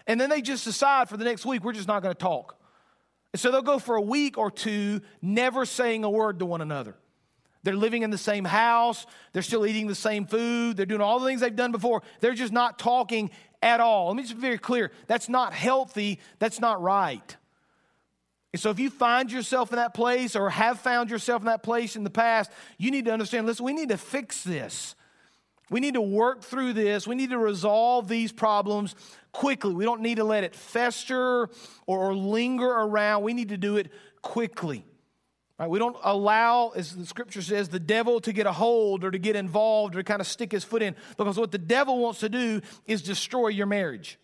and 0.07 0.19
then 0.19 0.31
they 0.31 0.41
just 0.41 0.65
decide 0.65 1.09
for 1.09 1.19
the 1.19 1.25
next 1.25 1.45
week, 1.45 1.63
we're 1.63 1.73
just 1.73 1.89
not 1.89 2.03
going 2.03 2.15
to 2.15 2.19
talk. 2.19 2.57
And 3.33 3.41
so 3.41 3.51
they'll 3.51 3.61
go 3.61 3.79
for 3.79 3.97
a 3.97 4.01
week 4.01 4.39
or 4.39 4.51
two, 4.51 5.03
never 5.21 5.67
saying 5.67 6.05
a 6.05 6.11
word 6.11 6.39
to 6.39 6.47
one 6.47 6.63
another. 6.63 6.97
They're 7.63 7.77
living 7.77 8.03
in 8.03 8.11
the 8.11 8.19
same 8.19 8.45
house. 8.45 9.07
They're 9.33 9.43
still 9.43 9.67
eating 9.67 9.87
the 9.87 9.95
same 9.95 10.27
food. 10.27 10.77
They're 10.77 10.87
doing 10.87 11.01
all 11.01 11.19
the 11.19 11.27
things 11.27 11.41
they've 11.41 11.55
done 11.55 11.73
before. 11.73 12.03
They're 12.21 12.35
just 12.35 12.53
not 12.53 12.79
talking 12.79 13.31
at 13.63 13.81
all. 13.81 14.09
Let 14.09 14.17
me 14.17 14.23
just 14.23 14.37
be 14.37 14.41
very 14.41 14.59
clear 14.59 14.93
that's 15.07 15.29
not 15.29 15.53
healthy. 15.53 16.21
That's 16.39 16.61
not 16.61 16.81
right. 16.81 17.37
And 18.53 18.61
so 18.61 18.71
if 18.71 18.79
you 18.79 18.91
find 18.91 19.31
yourself 19.31 19.73
in 19.73 19.77
that 19.77 19.93
place 19.93 20.35
or 20.35 20.51
have 20.51 20.81
found 20.81 21.11
yourself 21.11 21.43
in 21.43 21.47
that 21.47 21.63
place 21.63 21.97
in 21.97 22.05
the 22.05 22.11
past, 22.11 22.51
you 22.79 22.91
need 22.91 23.05
to 23.05 23.13
understand 23.13 23.47
listen, 23.47 23.65
we 23.65 23.73
need 23.73 23.91
to 23.91 23.99
fix 23.99 24.43
this. 24.43 24.95
We 25.71 25.81
need 25.81 25.95
to 25.95 26.01
work 26.01 26.43
through 26.43 26.73
this. 26.73 27.07
We 27.07 27.15
need 27.15 27.31
to 27.31 27.39
resolve 27.39 28.09
these 28.09 28.33
problems 28.33 28.95
quickly. 29.33 29.75
We 29.75 29.85
don't 29.85 30.01
need 30.01 30.17
to 30.17 30.25
let 30.25 30.45
it 30.45 30.55
fester 30.55 31.51
or 31.87 32.15
linger 32.15 32.71
around. 32.71 33.23
We 33.23 33.35
need 33.35 33.51
to 33.51 33.59
do 33.59 33.77
it 33.77 33.93
quickly. 34.23 34.87
Right? 35.59 35.69
We 35.69 35.79
don't 35.79 35.97
allow, 36.03 36.69
as 36.71 36.95
the 36.95 37.05
scripture 37.05 37.43
says, 37.43 37.69
the 37.69 37.81
devil 37.81 38.21
to 38.21 38.33
get 38.33 38.47
a 38.47 38.53
hold 38.53 39.03
or 39.03 39.11
to 39.11 39.19
get 39.19 39.35
involved 39.35 39.97
or 39.97 40.03
kind 40.05 40.21
of 40.21 40.27
stick 40.27 40.53
his 40.53 40.63
foot 40.63 40.83
in. 40.83 40.95
Because 41.17 41.37
what 41.37 41.51
the 41.51 41.59
devil 41.59 41.99
wants 41.99 42.21
to 42.21 42.29
do 42.29 42.61
is 42.87 43.03
destroy 43.03 43.49
your 43.49 43.67
marriage. 43.67 44.19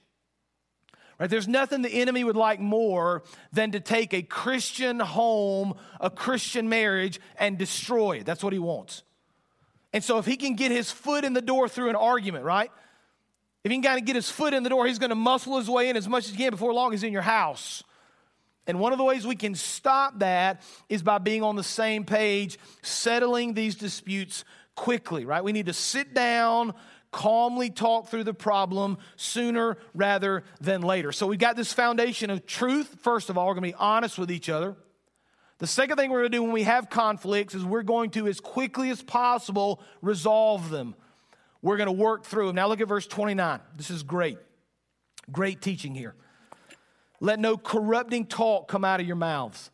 Right? 1.19 1.29
There's 1.29 1.49
nothing 1.49 1.83
the 1.83 1.89
enemy 1.89 2.23
would 2.23 2.37
like 2.37 2.61
more 2.61 3.23
than 3.53 3.73
to 3.73 3.81
take 3.81 4.15
a 4.15 4.23
Christian 4.23 5.01
home, 5.01 5.75
a 6.01 6.11
Christian 6.11 6.69
marriage, 6.69 7.21
and 7.37 7.59
destroy 7.59 8.19
it. 8.19 8.27
That's 8.27 8.45
what 8.45 8.53
he 8.53 8.59
wants. 8.61 9.03
And 9.93 10.03
so 10.03 10.19
if 10.19 10.27
he 10.27 10.37
can 10.37 10.55
get 10.55 10.71
his 10.71 10.91
foot 10.91 11.25
in 11.25 11.33
the 11.33 11.43
door 11.43 11.69
through 11.69 11.89
an 11.89 11.97
argument, 11.97 12.45
right? 12.45 12.71
If 13.63 13.71
he 13.71 13.77
can 13.77 13.83
kind 13.83 13.99
of 13.99 14.05
get 14.05 14.17
his 14.17 14.29
foot 14.29 14.55
in 14.55 14.63
the 14.63 14.69
door, 14.69 14.87
he's 14.87 14.99
going 14.99 15.11
to 15.11 15.17
muscle 15.17 15.57
his 15.57 15.71
way 15.71 15.89
in 15.89 15.97
as 15.97 16.09
much 16.09 16.27
as 16.27 16.33
he 16.33 16.37
can 16.37 16.51
before 16.51 16.73
long 16.73 16.93
he's 16.93 17.03
in 17.03 17.13
your 17.13 17.23
house. 17.23 17.83
And 18.67 18.81
one 18.81 18.93
of 18.93 18.99
the 18.99 19.05
ways 19.05 19.27
we 19.27 19.37
can 19.37 19.55
stop 19.55 20.21
that 20.21 20.63
is 20.89 21.03
by 21.03 21.19
being 21.19 21.43
on 21.43 21.57
the 21.57 21.63
same 21.63 22.05
page, 22.05 22.59
settling 22.83 23.55
these 23.55 23.75
disputes 23.75 24.45
quickly, 24.75 25.25
right? 25.25 25.45
We 25.45 25.53
need 25.53 25.67
to 25.67 25.73
sit 25.73 26.15
down, 26.15 26.75
calmly 27.13 27.71
talk 27.71 28.09
through 28.09 28.25
the 28.25 28.35
problem 28.35 28.99
sooner 29.17 29.77
rather 29.95 30.45
than 30.61 30.83
later. 30.83 31.13
So 31.13 31.27
we've 31.27 31.39
got 31.39 31.57
this 31.57 31.73
foundation 31.73 32.31
of 32.31 32.47
truth. 32.47 32.97
First 33.03 33.31
of 33.31 33.39
all, 33.39 33.47
we're 33.47 33.55
going 33.55 33.71
to 33.71 33.77
be 33.77 33.83
honest 33.83 34.19
with 34.19 34.31
each 34.31 34.49
other. 34.49 34.77
The 35.59 35.67
second 35.67 35.97
thing 35.97 36.11
we're 36.11 36.21
going 36.21 36.33
to 36.33 36.39
do 36.39 36.43
when 36.43 36.53
we 36.53 36.65
have 36.65 36.91
conflicts 36.91 37.55
is 37.55 37.65
we're 37.65 37.83
going 37.83 38.11
to, 38.11 38.27
as 38.27 38.41
quickly 38.41 38.91
as 38.91 39.03
possible, 39.03 39.81
resolve 40.03 40.71
them. 40.71 40.97
We're 41.63 41.77
going 41.77 41.87
to 41.87 41.93
work 41.93 42.25
through 42.25 42.49
them. 42.49 42.57
Now 42.57 42.67
look 42.67 42.81
at 42.81 42.89
verse 42.89 43.07
29. 43.07 43.61
This 43.77 43.91
is 43.91 44.03
great. 44.03 44.39
Great 45.31 45.63
teaching 45.63 45.95
here. 45.95 46.15
Let 47.25 47.41
no 47.41 47.57
corrupting 47.57 48.27
talk 48.27 48.69
come 48.69 48.85
out 48.85 49.01
of 49.01 49.07
your 49.07 49.17
mouths, 49.17 49.71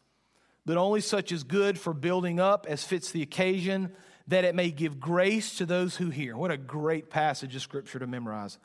but 0.65 0.77
only 0.77 1.01
such 1.01 1.33
as 1.33 1.43
good 1.43 1.81
for 1.81 1.93
building 1.93 2.39
up 2.39 2.65
as 2.69 2.85
fits 2.85 3.11
the 3.11 3.23
occasion, 3.23 3.93
that 4.29 4.45
it 4.45 4.55
may 4.55 4.71
give 4.71 5.01
grace 5.01 5.57
to 5.57 5.67
those 5.67 5.97
who 5.97 6.11
hear. 6.11 6.37
What 6.37 6.53
a 6.53 6.57
great 6.57 7.11
passage 7.11 7.57
of 7.57 7.63
scripture 7.63 7.99
to 7.99 8.07
memorize. 8.07 8.57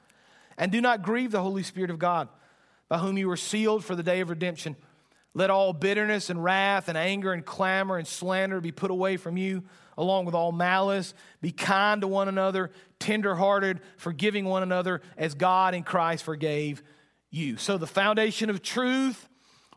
And 0.56 0.72
do 0.72 0.82
not 0.82 1.02
grieve 1.02 1.32
the 1.32 1.42
Holy 1.42 1.64
Spirit 1.64 1.90
of 1.90 1.98
God, 1.98 2.30
by 2.88 3.00
whom 3.00 3.18
you 3.18 3.28
were 3.28 3.38
sealed 3.38 3.84
for 3.84 3.96
the 3.96 4.04
day 4.04 4.20
of 4.20 4.30
redemption. 4.30 4.76
Let 5.34 5.50
all 5.50 5.74
bitterness 5.74 6.30
and 6.30 6.44
wrath 6.44 6.88
and 6.88 6.96
anger 6.96 7.34
and 7.34 7.44
clamor 7.44 7.98
and 7.98 8.08
slander 8.08 8.62
be 8.62 8.72
put 8.72 8.92
away 8.92 9.18
from 9.18 9.36
you, 9.36 9.64
along 9.98 10.26
with 10.26 10.36
all 10.36 10.52
malice. 10.52 11.16
Be 11.42 11.52
kind 11.52 12.02
to 12.02 12.08
one 12.08 12.28
another, 12.28 12.70
tenderhearted, 13.00 13.82
forgiving 13.98 14.46
one 14.46 14.62
another, 14.62 15.02
as 15.18 15.34
God 15.34 15.74
in 15.74 15.82
Christ 15.82 16.24
forgave 16.24 16.84
you. 17.36 17.58
So, 17.58 17.78
the 17.78 17.88
foundation 17.88 18.50
of 18.50 18.62
truth, 18.62 19.28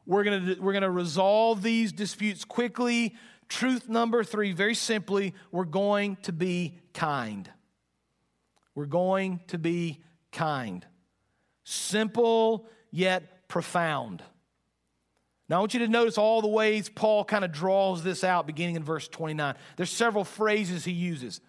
we're 0.07 0.25
going 0.25 0.57
we're 0.61 0.73
going 0.73 0.83
to 0.83 0.91
resolve 0.91 1.63
these 1.63 1.93
disputes 1.93 2.45
quickly. 2.45 3.15
Truth 3.49 3.89
number 3.89 4.25
three, 4.25 4.53
very 4.53 4.75
simply, 4.75 5.35
we're 5.51 5.65
going 5.65 6.17
to 6.23 6.33
be 6.33 6.79
kind. 6.93 7.51
We're 8.75 8.87
going 8.87 9.41
to 9.49 9.59
be 9.59 10.01
kind. 10.33 10.87
Simple 11.65 12.69
yet 12.91 13.49
profound. 13.49 14.23
Now, 15.49 15.57
I 15.57 15.61
want 15.61 15.73
you 15.73 15.81
to 15.81 15.89
notice 15.89 16.19
all 16.19 16.43
the 16.43 16.49
ways 16.49 16.91
Paul 16.91 17.25
kind 17.25 17.45
of 17.45 17.53
draws 17.53 18.03
this 18.03 18.23
out 18.23 18.47
beginning 18.47 18.77
in 18.77 18.85
verse 18.85 19.09
29. 19.09 19.55
There's 19.77 19.91
several 19.91 20.25
phrases 20.25 20.85
he 20.85 20.93
uses. 20.93 21.41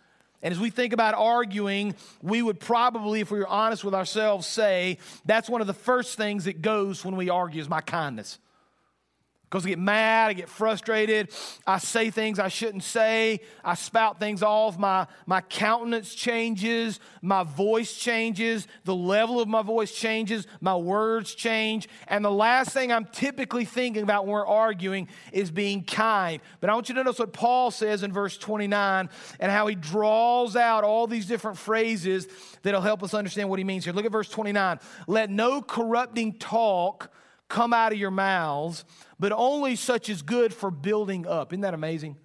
And 0.42 0.54
as 0.54 0.60
we 0.60 0.70
think 0.70 0.94
about 0.94 1.16
arguing, 1.16 1.96
we 2.22 2.42
would 2.42 2.60
probably, 2.60 3.20
if 3.20 3.30
we 3.32 3.40
were 3.40 3.48
honest 3.48 3.84
with 3.84 3.94
ourselves, 3.94 4.48
say 4.48 4.98
that's 5.26 5.50
one 5.50 5.62
of 5.62 5.68
the 5.68 5.74
first 5.74 6.18
things 6.18 6.46
that 6.46 6.62
goes 6.62 7.04
when 7.04 7.16
we 7.16 7.30
argue 7.30 7.62
is 7.62 7.70
my 7.70 7.82
kindness. 7.82 8.40
Because 9.50 9.66
I 9.66 9.70
get 9.70 9.80
mad, 9.80 10.30
I 10.30 10.34
get 10.34 10.48
frustrated, 10.48 11.32
I 11.66 11.80
say 11.80 12.12
things 12.12 12.38
I 12.38 12.50
shouldn't 12.50 12.84
say, 12.84 13.40
I 13.64 13.74
spout 13.74 14.20
things 14.20 14.44
off, 14.44 14.78
my, 14.78 15.08
my 15.26 15.42
countenance 15.42 16.14
changes, 16.14 17.00
my 17.24 17.42
voice 17.42 17.96
changes, 17.96 18.68
the 18.84 18.94
level 18.94 19.40
of 19.40 19.48
my 19.48 19.64
voice 19.64 19.92
changes, 19.92 20.46
my 20.62 20.76
words 20.76 21.34
change. 21.34 21.90
And 22.08 22.24
the 22.24 22.30
last 22.30 22.74
thing 22.74 22.92
I'm 22.92 23.06
typically 23.06 23.66
thinking 23.66 24.04
about 24.04 24.26
when 24.26 24.34
we're 24.34 24.46
arguing 24.46 25.08
is 25.32 25.50
being 25.50 25.84
kind. 25.84 26.42
But 26.62 26.70
I 26.70 26.76
want 26.76 26.90
you 26.90 26.94
to 26.96 27.04
notice 27.04 27.18
what 27.18 27.34
Paul 27.34 27.72
says 27.72 28.04
in 28.04 28.14
verse 28.14 28.38
29 28.38 29.10
and 29.40 29.52
how 29.52 29.66
he 29.66 29.74
draws 29.74 30.56
out 30.56 30.84
all 30.84 31.08
these 31.08 31.26
different 31.26 31.58
phrases 31.58 32.28
that'll 32.62 32.82
help 32.82 33.02
us 33.02 33.16
understand 33.16 33.50
what 33.50 33.58
he 33.58 33.66
means 33.66 33.84
here. 33.84 33.96
Look 33.96 34.06
at 34.06 34.12
verse 34.12 34.30
29. 34.30 34.80
Let 35.08 35.32
no 35.32 35.64
corrupting 35.64 36.34
talk 36.34 37.12
come 37.50 37.74
out 37.74 37.92
of 37.92 37.98
your 37.98 38.12
mouths, 38.12 38.86
but 39.20 39.32
only 39.32 39.76
such 39.76 40.10
is 40.10 40.22
good 40.22 40.54
for 40.54 40.72
building 40.72 41.28
up. 41.28 41.52
Isn't 41.52 41.62
that 41.62 41.74
amazing? 41.74 42.18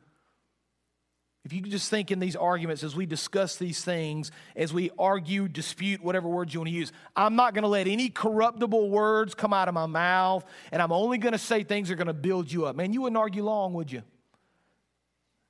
If 1.45 1.53
you 1.53 1.61
just 1.61 1.91
think 1.91 2.11
in 2.11 2.21
these 2.21 2.37
arguments 2.37 2.83
as 2.83 2.97
we 2.97 3.05
discuss 3.05 3.57
these 3.57 3.85
things, 3.85 4.31
as 4.57 4.73
we 4.73 4.91
argue, 4.99 5.47
dispute, 5.47 6.03
whatever 6.03 6.27
words 6.27 6.55
you 6.55 6.61
want 6.61 6.69
to 6.71 6.75
use, 6.75 6.91
I'm 7.15 7.37
not 7.37 7.53
going 7.53 7.65
to 7.65 7.69
let 7.69 7.87
any 7.87 8.09
corruptible 8.09 8.89
words 8.89 9.35
come 9.35 9.53
out 9.53 9.69
of 9.69 9.75
my 9.75 9.85
mouth, 9.85 10.43
and 10.73 10.81
I'm 10.81 10.93
only 10.93 11.19
going 11.19 11.33
to 11.33 11.39
say 11.39 11.63
things 11.63 11.89
that 11.89 11.95
are 11.95 11.97
going 11.99 12.07
to 12.07 12.15
build 12.15 12.51
you 12.51 12.65
up. 12.65 12.77
Man, 12.77 12.95
you 12.95 13.03
wouldn't 13.03 13.19
argue 13.19 13.45
long, 13.45 13.75
would 13.75 13.93
you? 13.93 14.03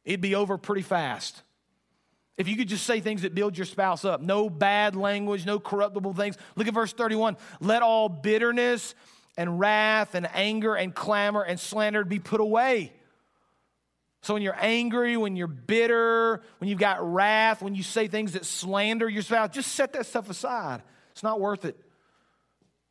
It'd 0.04 0.20
be 0.20 0.34
over 0.34 0.58
pretty 0.58 0.82
fast. 0.82 1.42
If 2.36 2.48
you 2.48 2.56
could 2.56 2.68
just 2.68 2.84
say 2.84 2.98
things 2.98 3.22
that 3.22 3.32
build 3.32 3.56
your 3.56 3.64
spouse 3.64 4.04
up, 4.04 4.20
no 4.20 4.50
bad 4.50 4.96
language, 4.96 5.46
no 5.46 5.60
corruptible 5.60 6.14
things. 6.14 6.36
Look 6.56 6.66
at 6.66 6.74
verse 6.74 6.92
31. 6.92 7.36
Let 7.60 7.82
all 7.82 8.08
bitterness 8.08 8.96
and 9.36 9.58
wrath 9.58 10.14
and 10.14 10.28
anger 10.32 10.74
and 10.74 10.94
clamor 10.94 11.42
and 11.42 11.58
slander 11.58 12.04
be 12.04 12.18
put 12.18 12.40
away. 12.40 12.92
So 14.22 14.32
when 14.32 14.42
you're 14.42 14.56
angry, 14.58 15.16
when 15.16 15.36
you're 15.36 15.46
bitter, 15.46 16.42
when 16.58 16.70
you've 16.70 16.78
got 16.78 16.98
wrath, 17.12 17.60
when 17.60 17.74
you 17.74 17.82
say 17.82 18.08
things 18.08 18.32
that 18.32 18.46
slander 18.46 19.08
your 19.08 19.22
spouse, 19.22 19.50
just 19.52 19.72
set 19.72 19.92
that 19.92 20.06
stuff 20.06 20.30
aside. 20.30 20.82
It's 21.12 21.22
not 21.22 21.40
worth 21.40 21.64
it. 21.64 21.78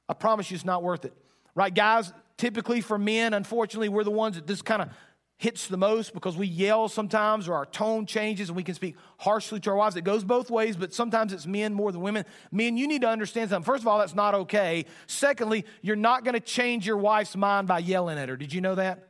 I 0.07 0.13
promise 0.13 0.51
you 0.51 0.55
it's 0.55 0.65
not 0.65 0.83
worth 0.83 1.05
it. 1.05 1.13
Right, 1.55 1.73
guys? 1.73 2.13
Typically 2.37 2.81
for 2.81 2.97
men, 2.97 3.33
unfortunately, 3.33 3.89
we're 3.89 4.03
the 4.03 4.11
ones 4.11 4.35
that 4.35 4.45
just 4.45 4.63
kind 4.65 4.81
of 4.81 4.89
hits 5.37 5.67
the 5.67 5.77
most 5.77 6.13
because 6.13 6.37
we 6.37 6.47
yell 6.47 6.87
sometimes 6.87 7.47
or 7.47 7.55
our 7.55 7.65
tone 7.65 8.05
changes 8.05 8.49
and 8.49 8.55
we 8.55 8.63
can 8.63 8.75
speak 8.75 8.95
harshly 9.17 9.59
to 9.59 9.69
our 9.69 9.75
wives. 9.75 9.95
It 9.95 10.03
goes 10.03 10.23
both 10.23 10.49
ways, 10.49 10.77
but 10.77 10.93
sometimes 10.93 11.33
it's 11.33 11.45
men 11.45 11.73
more 11.73 11.91
than 11.91 12.01
women. 12.01 12.25
Men, 12.51 12.77
you 12.77 12.87
need 12.87 13.01
to 13.01 13.09
understand 13.09 13.49
something. 13.49 13.65
First 13.65 13.83
of 13.83 13.87
all, 13.87 13.99
that's 13.99 14.15
not 14.15 14.35
okay. 14.35 14.85
Secondly, 15.07 15.65
you're 15.81 15.95
not 15.95 16.23
going 16.23 16.33
to 16.35 16.39
change 16.39 16.87
your 16.87 16.97
wife's 16.97 17.35
mind 17.35 17.67
by 17.67 17.79
yelling 17.79 18.17
at 18.17 18.29
her. 18.29 18.37
Did 18.37 18.53
you 18.53 18.61
know 18.61 18.75
that? 18.75 19.07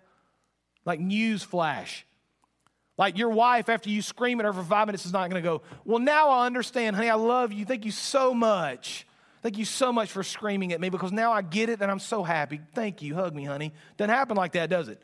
Like 0.85 0.99
news 0.99 1.43
flash. 1.43 2.05
Like 2.97 3.17
your 3.17 3.29
wife, 3.29 3.69
after 3.69 3.89
you 3.89 4.01
scream 4.01 4.39
at 4.39 4.45
her 4.45 4.53
for 4.53 4.63
five 4.63 4.87
minutes, 4.87 5.05
is 5.05 5.13
not 5.13 5.29
going 5.29 5.41
to 5.41 5.47
go, 5.47 5.61
Well, 5.83 5.99
now 5.99 6.29
I 6.29 6.45
understand, 6.45 6.95
honey, 6.95 7.09
I 7.09 7.15
love 7.15 7.51
you. 7.51 7.65
Thank 7.65 7.85
you 7.85 7.91
so 7.91 8.33
much. 8.33 9.07
Thank 9.41 9.57
you 9.57 9.65
so 9.65 9.91
much 9.91 10.09
for 10.09 10.23
screaming 10.23 10.71
at 10.71 10.79
me 10.79 10.89
because 10.89 11.11
now 11.11 11.33
I 11.33 11.41
get 11.41 11.69
it 11.69 11.81
and 11.81 11.91
I'm 11.91 11.99
so 11.99 12.23
happy. 12.23 12.61
Thank 12.73 13.01
you. 13.01 13.13
Hug 13.13 13.35
me, 13.35 13.43
honey. 13.43 13.73
Doesn't 13.97 14.13
happen 14.13 14.37
like 14.37 14.53
that, 14.53 14.69
does 14.69 14.87
it? 14.87 15.01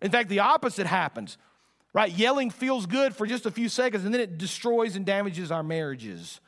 In 0.00 0.10
fact, 0.10 0.28
the 0.28 0.40
opposite 0.40 0.86
happens, 0.86 1.36
right? 1.92 2.10
Yelling 2.10 2.50
feels 2.50 2.86
good 2.86 3.14
for 3.14 3.26
just 3.26 3.46
a 3.46 3.50
few 3.50 3.68
seconds 3.68 4.04
and 4.04 4.14
then 4.14 4.20
it 4.20 4.38
destroys 4.38 4.96
and 4.96 5.04
damages 5.04 5.50
our 5.50 5.62
marriages. 5.62 6.40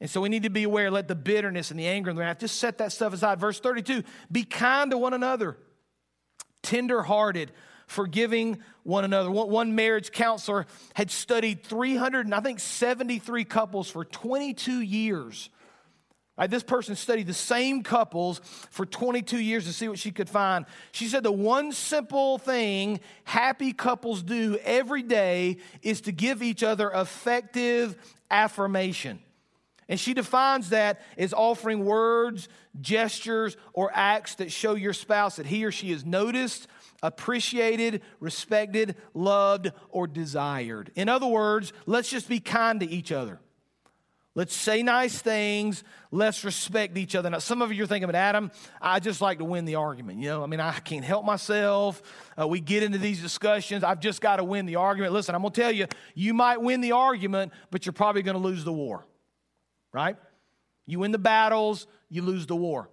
And 0.00 0.10
so 0.10 0.20
we 0.20 0.28
need 0.28 0.42
to 0.42 0.50
be 0.50 0.64
aware, 0.64 0.90
let 0.90 1.08
the 1.08 1.14
bitterness 1.14 1.70
and 1.70 1.80
the 1.80 1.86
anger 1.86 2.10
and 2.10 2.18
the 2.18 2.22
wrath, 2.22 2.38
just 2.38 2.58
set 2.58 2.78
that 2.78 2.92
stuff 2.92 3.12
aside. 3.12 3.40
Verse 3.40 3.60
32 3.60 4.02
be 4.30 4.44
kind 4.44 4.90
to 4.90 4.98
one 4.98 5.14
another, 5.14 5.56
tenderhearted, 6.62 7.52
forgiving 7.86 8.58
one 8.82 9.04
another. 9.04 9.30
One 9.30 9.74
marriage 9.74 10.12
counselor 10.12 10.66
had 10.94 11.10
studied 11.10 11.64
300 11.64 12.26
and 12.26 12.34
I 12.34 12.40
think 12.40 12.60
73 12.60 13.44
couples 13.44 13.90
for 13.90 14.04
22 14.04 14.80
years. 14.80 15.48
Right, 16.38 16.50
this 16.50 16.62
person 16.62 16.96
studied 16.96 17.26
the 17.26 17.32
same 17.32 17.82
couples 17.82 18.42
for 18.70 18.84
22 18.84 19.38
years 19.38 19.64
to 19.64 19.72
see 19.72 19.88
what 19.88 19.98
she 19.98 20.10
could 20.10 20.28
find. 20.28 20.66
She 20.92 21.06
said 21.06 21.22
the 21.22 21.32
one 21.32 21.72
simple 21.72 22.36
thing 22.36 23.00
happy 23.24 23.72
couples 23.72 24.22
do 24.22 24.58
every 24.62 25.02
day 25.02 25.56
is 25.80 26.02
to 26.02 26.12
give 26.12 26.42
each 26.42 26.62
other 26.62 26.90
effective 26.90 27.96
affirmation. 28.30 29.20
And 29.88 29.98
she 29.98 30.12
defines 30.12 30.70
that 30.70 31.00
as 31.16 31.32
offering 31.32 31.84
words, 31.86 32.48
gestures, 32.80 33.56
or 33.72 33.90
acts 33.94 34.34
that 34.34 34.52
show 34.52 34.74
your 34.74 34.92
spouse 34.92 35.36
that 35.36 35.46
he 35.46 35.64
or 35.64 35.70
she 35.70 35.90
is 35.90 36.04
noticed, 36.04 36.66
appreciated, 37.02 38.02
respected, 38.20 38.96
loved, 39.14 39.72
or 39.88 40.06
desired. 40.06 40.90
In 40.96 41.08
other 41.08 41.28
words, 41.28 41.72
let's 41.86 42.10
just 42.10 42.28
be 42.28 42.40
kind 42.40 42.80
to 42.80 42.86
each 42.86 43.10
other. 43.10 43.38
Let's 44.36 44.54
say 44.54 44.84
nice 44.84 45.20
things. 45.20 45.82
Let's 46.12 46.44
respect 46.44 46.96
each 46.96 47.16
other. 47.16 47.28
Now, 47.28 47.38
some 47.38 47.62
of 47.62 47.72
you 47.72 47.82
are 47.82 47.86
thinking, 47.88 48.06
but 48.06 48.14
Adam, 48.14 48.52
I 48.80 49.00
just 49.00 49.20
like 49.20 49.38
to 49.38 49.44
win 49.44 49.64
the 49.64 49.74
argument. 49.74 50.20
You 50.20 50.28
know, 50.28 50.44
I 50.44 50.46
mean, 50.46 50.60
I 50.60 50.78
can't 50.78 51.04
help 51.04 51.24
myself. 51.24 52.00
Uh, 52.38 52.46
we 52.46 52.60
get 52.60 52.84
into 52.84 52.98
these 52.98 53.20
discussions. 53.20 53.82
I've 53.82 53.98
just 53.98 54.20
got 54.20 54.36
to 54.36 54.44
win 54.44 54.66
the 54.66 54.76
argument. 54.76 55.12
Listen, 55.12 55.34
I'm 55.34 55.40
going 55.40 55.52
to 55.52 55.60
tell 55.60 55.72
you, 55.72 55.86
you 56.14 56.34
might 56.34 56.60
win 56.60 56.80
the 56.80 56.92
argument, 56.92 57.52
but 57.72 57.84
you're 57.84 57.92
probably 57.92 58.22
going 58.22 58.36
to 58.36 58.42
lose 58.42 58.62
the 58.62 58.72
war 58.72 59.04
right? 59.96 60.16
You 60.84 60.98
win 60.98 61.10
the 61.10 61.18
battles, 61.18 61.86
you 62.10 62.20
lose 62.20 62.46
the 62.46 62.54
war. 62.54 62.90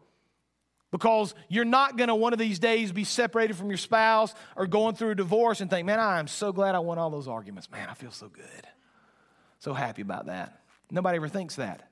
Because 0.90 1.36
you're 1.50 1.66
not 1.66 1.98
going 1.98 2.08
to 2.08 2.16
one 2.16 2.32
of 2.32 2.40
these 2.40 2.60
days 2.60 2.94
be 2.94 3.04
separated 3.04 3.58
from 3.58 3.68
your 3.68 3.78
spouse 3.78 4.34
or 4.56 4.68
going 4.68 4.96
through 4.96 5.10
a 5.10 5.16
divorce 5.16 5.60
and 5.60 5.70
think, 5.70 5.86
man, 5.86 6.00
I 6.00 6.20
am 6.20 6.28
so 6.28 6.54
glad 6.54 6.76
I 6.76 6.80
won 6.80 6.98
all 7.00 7.10
those 7.10 7.28
arguments. 7.28 7.70
Man, 7.70 7.90
I 7.90 7.94
feel 7.94 8.12
so 8.12 8.30
good. 8.30 8.68
So 9.60 9.74
happy 9.74 10.02
about 10.02 10.28
that. 10.28 10.62
Nobody 10.94 11.16
ever 11.16 11.28
thinks 11.28 11.56
that. 11.56 11.90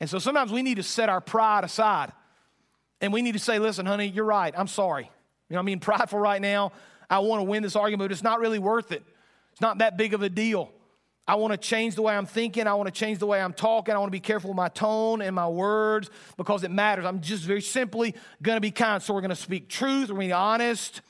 And 0.00 0.10
so 0.10 0.18
sometimes 0.18 0.52
we 0.52 0.62
need 0.62 0.74
to 0.74 0.82
set 0.82 1.08
our 1.08 1.20
pride 1.20 1.62
aside 1.62 2.12
and 3.00 3.12
we 3.12 3.22
need 3.22 3.32
to 3.32 3.38
say, 3.38 3.60
listen, 3.60 3.86
honey, 3.86 4.08
you're 4.08 4.24
right. 4.24 4.52
I'm 4.58 4.66
sorry. 4.66 5.10
You 5.48 5.54
know, 5.54 5.60
I 5.60 5.62
mean, 5.62 5.78
prideful 5.80 6.18
right 6.18 6.42
now. 6.42 6.72
I 7.08 7.20
want 7.20 7.40
to 7.40 7.44
win 7.44 7.62
this 7.62 7.76
argument, 7.76 8.08
but 8.08 8.12
it's 8.12 8.22
not 8.24 8.40
really 8.40 8.58
worth 8.58 8.90
it. 8.90 9.04
It's 9.52 9.60
not 9.60 9.78
that 9.78 9.96
big 9.96 10.14
of 10.14 10.22
a 10.22 10.28
deal. 10.28 10.72
I 11.28 11.36
want 11.36 11.52
to 11.52 11.58
change 11.58 11.94
the 11.94 12.02
way 12.02 12.16
I'm 12.16 12.26
thinking. 12.26 12.66
I 12.66 12.74
want 12.74 12.88
to 12.88 12.92
change 12.92 13.18
the 13.18 13.26
way 13.26 13.40
I'm 13.40 13.52
talking. 13.52 13.94
I 13.94 13.98
want 13.98 14.08
to 14.08 14.12
be 14.12 14.20
careful 14.20 14.50
with 14.50 14.56
my 14.56 14.68
tone 14.68 15.22
and 15.22 15.34
my 15.34 15.48
words 15.48 16.10
because 16.36 16.64
it 16.64 16.72
matters. 16.72 17.04
I'm 17.04 17.20
just 17.20 17.44
very 17.44 17.60
simply 17.60 18.14
going 18.42 18.56
to 18.56 18.60
be 18.60 18.72
kind. 18.72 19.00
So 19.00 19.14
we're 19.14 19.20
going 19.20 19.30
to 19.30 19.36
speak 19.36 19.68
truth. 19.68 20.08
We're 20.08 20.16
going 20.16 20.28
to 20.28 20.30
be 20.30 20.32
honest. 20.32 21.02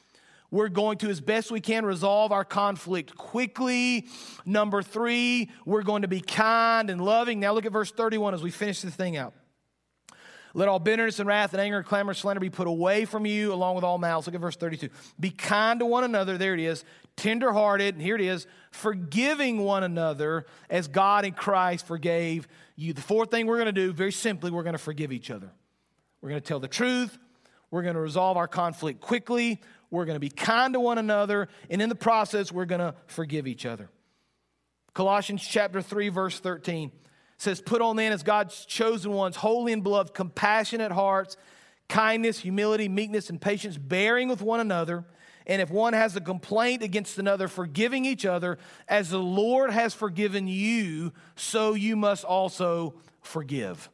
We're 0.50 0.68
going 0.68 0.98
to, 0.98 1.10
as 1.10 1.20
best 1.20 1.50
we 1.50 1.60
can, 1.60 1.84
resolve 1.84 2.32
our 2.32 2.44
conflict 2.44 3.16
quickly. 3.16 4.06
Number 4.46 4.82
three, 4.82 5.50
we're 5.66 5.82
going 5.82 6.02
to 6.02 6.08
be 6.08 6.20
kind 6.20 6.88
and 6.88 7.00
loving. 7.04 7.38
Now 7.40 7.52
look 7.52 7.66
at 7.66 7.72
verse 7.72 7.90
31 7.90 8.34
as 8.34 8.42
we 8.42 8.50
finish 8.50 8.80
this 8.80 8.94
thing 8.94 9.16
out. 9.16 9.34
Let 10.54 10.68
all 10.68 10.78
bitterness 10.78 11.18
and 11.18 11.28
wrath 11.28 11.52
and 11.52 11.60
anger 11.60 11.76
and 11.76 11.86
clamor 11.86 12.10
and 12.10 12.16
slander 12.16 12.40
be 12.40 12.48
put 12.48 12.66
away 12.66 13.04
from 13.04 13.26
you, 13.26 13.52
along 13.52 13.74
with 13.74 13.84
all 13.84 13.98
malice. 13.98 14.26
Look 14.26 14.34
at 14.34 14.40
verse 14.40 14.56
32. 14.56 14.88
Be 15.20 15.30
kind 15.30 15.80
to 15.80 15.86
one 15.86 16.04
another. 16.04 16.38
There 16.38 16.54
it 16.54 16.60
is 16.60 16.84
tenderhearted, 17.18 17.96
and 17.96 18.02
here 18.02 18.14
it 18.14 18.20
is, 18.20 18.46
forgiving 18.70 19.58
one 19.58 19.82
another 19.82 20.46
as 20.70 20.88
God 20.88 21.24
in 21.24 21.32
Christ 21.32 21.86
forgave 21.86 22.48
you. 22.76 22.92
The 22.92 23.02
fourth 23.02 23.30
thing 23.30 23.46
we're 23.46 23.56
going 23.56 23.66
to 23.66 23.72
do, 23.72 23.92
very 23.92 24.12
simply, 24.12 24.50
we're 24.50 24.62
going 24.62 24.74
to 24.74 24.78
forgive 24.78 25.12
each 25.12 25.30
other. 25.30 25.50
We're 26.22 26.30
going 26.30 26.40
to 26.40 26.46
tell 26.46 26.60
the 26.60 26.68
truth. 26.68 27.18
We're 27.70 27.82
going 27.82 27.96
to 27.96 28.00
resolve 28.00 28.36
our 28.36 28.48
conflict 28.48 29.00
quickly. 29.00 29.60
We're 29.90 30.04
going 30.04 30.16
to 30.16 30.20
be 30.20 30.30
kind 30.30 30.74
to 30.74 30.80
one 30.80 30.98
another. 30.98 31.48
And 31.70 31.80
in 31.80 31.88
the 31.88 31.94
process, 31.94 32.52
we're 32.52 32.66
going 32.66 32.80
to 32.80 32.94
forgive 33.06 33.46
each 33.46 33.66
other. 33.66 33.88
Colossians 34.94 35.46
chapter 35.46 35.80
3, 35.80 36.08
verse 36.08 36.38
13 36.40 36.90
says, 37.36 37.60
Put 37.60 37.80
on 37.80 37.96
then 37.96 38.12
as 38.12 38.22
God's 38.22 38.64
chosen 38.66 39.12
ones, 39.12 39.36
holy 39.36 39.72
and 39.72 39.82
beloved, 39.82 40.12
compassionate 40.12 40.92
hearts, 40.92 41.36
kindness, 41.88 42.38
humility, 42.38 42.88
meekness, 42.88 43.30
and 43.30 43.40
patience, 43.40 43.76
bearing 43.78 44.28
with 44.28 44.42
one 44.42 44.60
another 44.60 45.04
and 45.48 45.62
if 45.62 45.70
one 45.70 45.94
has 45.94 46.14
a 46.14 46.20
complaint 46.20 46.82
against 46.82 47.18
another, 47.18 47.48
forgiving 47.48 48.04
each 48.04 48.26
other, 48.26 48.58
as 48.86 49.08
the 49.08 49.18
Lord 49.18 49.70
has 49.70 49.94
forgiven 49.94 50.46
you, 50.46 51.12
so 51.36 51.72
you 51.72 51.96
must 51.96 52.22
also 52.24 52.94
forgive. 53.22 53.88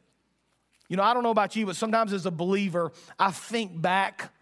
You 0.89 0.97
know, 0.97 1.03
I 1.03 1.13
don't 1.13 1.23
know 1.23 1.31
about 1.31 1.55
you, 1.55 1.65
but 1.65 1.77
sometimes 1.77 2.11
as 2.11 2.25
a 2.25 2.31
believer, 2.31 2.91
I 3.17 3.31
think 3.31 3.81
back 3.81 4.33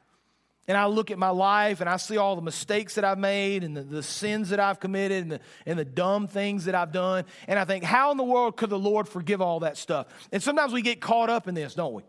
and 0.67 0.77
I 0.77 0.85
look 0.85 1.11
at 1.11 1.17
my 1.17 1.29
life 1.29 1.81
and 1.81 1.89
I 1.89 1.97
see 1.97 2.17
all 2.17 2.35
the 2.35 2.41
mistakes 2.41 2.95
that 2.95 3.03
I've 3.03 3.17
made 3.17 3.63
and 3.63 3.75
the, 3.75 3.83
the, 3.83 4.03
sins 4.03 4.49
that 4.49 4.59
I've 4.59 4.79
committed 4.79 5.23
and 5.23 5.31
the, 5.33 5.39
and 5.65 5.77
the 5.77 5.85
dumb 5.85 6.27
things 6.27 6.65
that 6.65 6.75
I've 6.75 6.93
done. 6.93 7.25
And 7.47 7.59
I 7.59 7.65
think, 7.65 7.83
how 7.83 8.11
in 8.11 8.17
the 8.17 8.23
world 8.23 8.55
could 8.55 8.69
the 8.69 8.79
Lord 8.79 9.09
forgive 9.09 9.41
all 9.41 9.59
that 9.61 9.77
stuff? 9.77 10.07
And 10.31 10.41
sometimes 10.41 10.71
we 10.71 10.81
get 10.81 11.01
caught 11.01 11.29
up 11.29 11.47
in 11.47 11.55
this, 11.55 11.75
don't 11.75 11.93
we? 11.93 12.03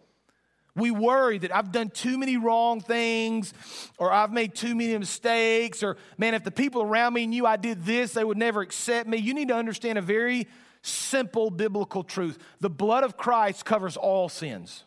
We 0.77 0.91
worry 0.91 1.39
that 1.39 1.55
I've 1.55 1.73
done 1.73 1.91
too 1.91 2.19
many 2.19 2.37
wrong 2.37 2.81
things 2.81 3.55
or 3.99 4.13
I've 4.13 4.33
made 4.33 4.55
too 4.55 4.75
many 4.75 4.97
mistakes 4.99 5.83
or, 5.83 5.97
man, 6.19 6.35
if 6.35 6.45
the 6.45 6.51
people 6.51 6.83
around 6.83 7.15
me 7.15 7.27
knew 7.27 7.47
I 7.47 7.57
did 7.57 7.85
this, 7.85 8.13
they 8.13 8.25
would 8.25 8.39
never 8.39 8.61
accept 8.61 9.09
me. 9.09 9.19
You 9.19 9.35
need 9.35 9.49
to 9.49 9.55
understand 9.55 9.99
a 9.99 10.03
very 10.03 10.49
simple 10.83 11.51
biblical 11.51 12.05
truth 12.05 12.39
the 12.61 12.69
blood 12.69 13.05
of 13.05 13.17
Christ 13.17 13.65
covers 13.65 13.97
all 13.97 14.29
sins, 14.29 14.85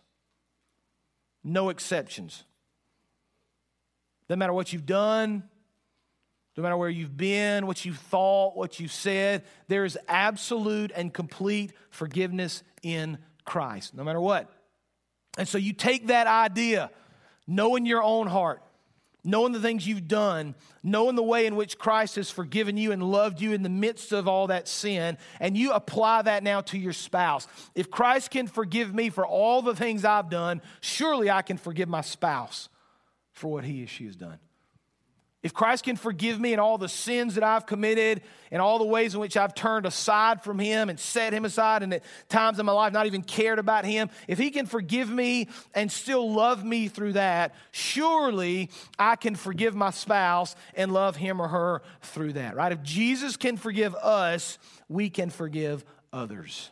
no 1.43 1.69
exceptions. 1.69 2.43
Doesn't 4.27 4.39
matter 4.39 4.53
what 4.53 4.73
you've 4.73 4.85
done, 4.85 5.43
no 6.57 6.63
matter 6.63 6.75
where 6.75 6.89
you've 6.89 7.15
been, 7.15 7.67
what 7.67 7.85
you've 7.85 7.99
thought, 7.99 8.57
what 8.57 8.79
you've 8.79 8.91
said, 8.91 9.43
there 9.67 9.85
is 9.85 9.97
absolute 10.07 10.91
and 10.95 11.13
complete 11.13 11.71
forgiveness 11.91 12.63
in 12.81 13.19
Christ, 13.45 13.93
no 13.93 14.03
matter 14.03 14.19
what. 14.19 14.51
And 15.37 15.47
so 15.47 15.59
you 15.59 15.71
take 15.71 16.07
that 16.07 16.25
idea, 16.25 16.89
knowing 17.45 17.85
your 17.85 18.01
own 18.01 18.25
heart, 18.25 18.63
knowing 19.23 19.53
the 19.53 19.59
things 19.59 19.87
you've 19.87 20.07
done, 20.07 20.55
knowing 20.81 21.15
the 21.15 21.23
way 21.23 21.45
in 21.45 21.55
which 21.55 21.77
Christ 21.77 22.15
has 22.15 22.31
forgiven 22.31 22.75
you 22.75 22.91
and 22.91 23.03
loved 23.03 23.39
you 23.39 23.53
in 23.53 23.61
the 23.61 23.69
midst 23.69 24.11
of 24.11 24.27
all 24.27 24.47
that 24.47 24.67
sin, 24.67 25.17
and 25.39 25.55
you 25.55 25.73
apply 25.73 26.23
that 26.23 26.43
now 26.43 26.61
to 26.61 26.77
your 26.77 26.93
spouse. 26.93 27.45
If 27.75 27.91
Christ 27.91 28.31
can 28.31 28.47
forgive 28.47 28.95
me 28.95 29.09
for 29.09 29.27
all 29.27 29.61
the 29.61 29.75
things 29.75 30.03
I've 30.03 30.29
done, 30.29 30.61
surely 30.81 31.29
I 31.29 31.43
can 31.43 31.57
forgive 31.57 31.87
my 31.87 32.01
spouse 32.01 32.69
for 33.37 33.49
what 33.49 33.63
he 33.63 33.83
or 33.83 33.87
she 33.87 34.05
has 34.05 34.15
done. 34.15 34.39
If 35.43 35.53
Christ 35.53 35.83
can 35.83 35.95
forgive 35.95 36.39
me 36.39 36.51
and 36.51 36.59
all 36.59 36.79
the 36.79 36.89
sins 36.89 37.35
that 37.35 37.43
I've 37.43 37.67
committed 37.67 38.21
and 38.51 38.59
all 38.59 38.79
the 38.79 38.85
ways 38.85 39.13
in 39.13 39.19
which 39.19 39.37
I've 39.37 39.53
turned 39.53 39.85
aside 39.85 40.43
from 40.43 40.57
Him 40.57 40.89
and 40.89 40.99
set 40.99 41.31
Him 41.31 41.45
aside 41.45 41.83
and 41.83 41.93
at 41.93 42.03
times 42.27 42.59
in 42.59 42.65
my 42.65 42.73
life 42.73 42.91
not 42.91 43.05
even 43.05 43.21
cared 43.21 43.59
about 43.59 43.85
Him, 43.85 44.09
if 44.27 44.39
He 44.39 44.49
can 44.49 44.65
forgive 44.65 45.09
me 45.09 45.47
and 45.75 45.91
still 45.91 46.33
love 46.33 46.65
me 46.65 46.87
through 46.87 47.13
that, 47.13 47.53
surely 47.71 48.71
I 48.97 49.15
can 49.15 49.35
forgive 49.35 49.75
my 49.75 49.91
spouse 49.91 50.55
and 50.73 50.91
love 50.91 51.15
him 51.15 51.39
or 51.39 51.47
her 51.47 51.81
through 52.01 52.33
that, 52.33 52.55
right? 52.55 52.71
If 52.71 52.81
Jesus 52.81 53.37
can 53.37 53.57
forgive 53.57 53.93
us, 53.95 54.57
we 54.89 55.09
can 55.09 55.29
forgive 55.29 55.85
others. 56.11 56.71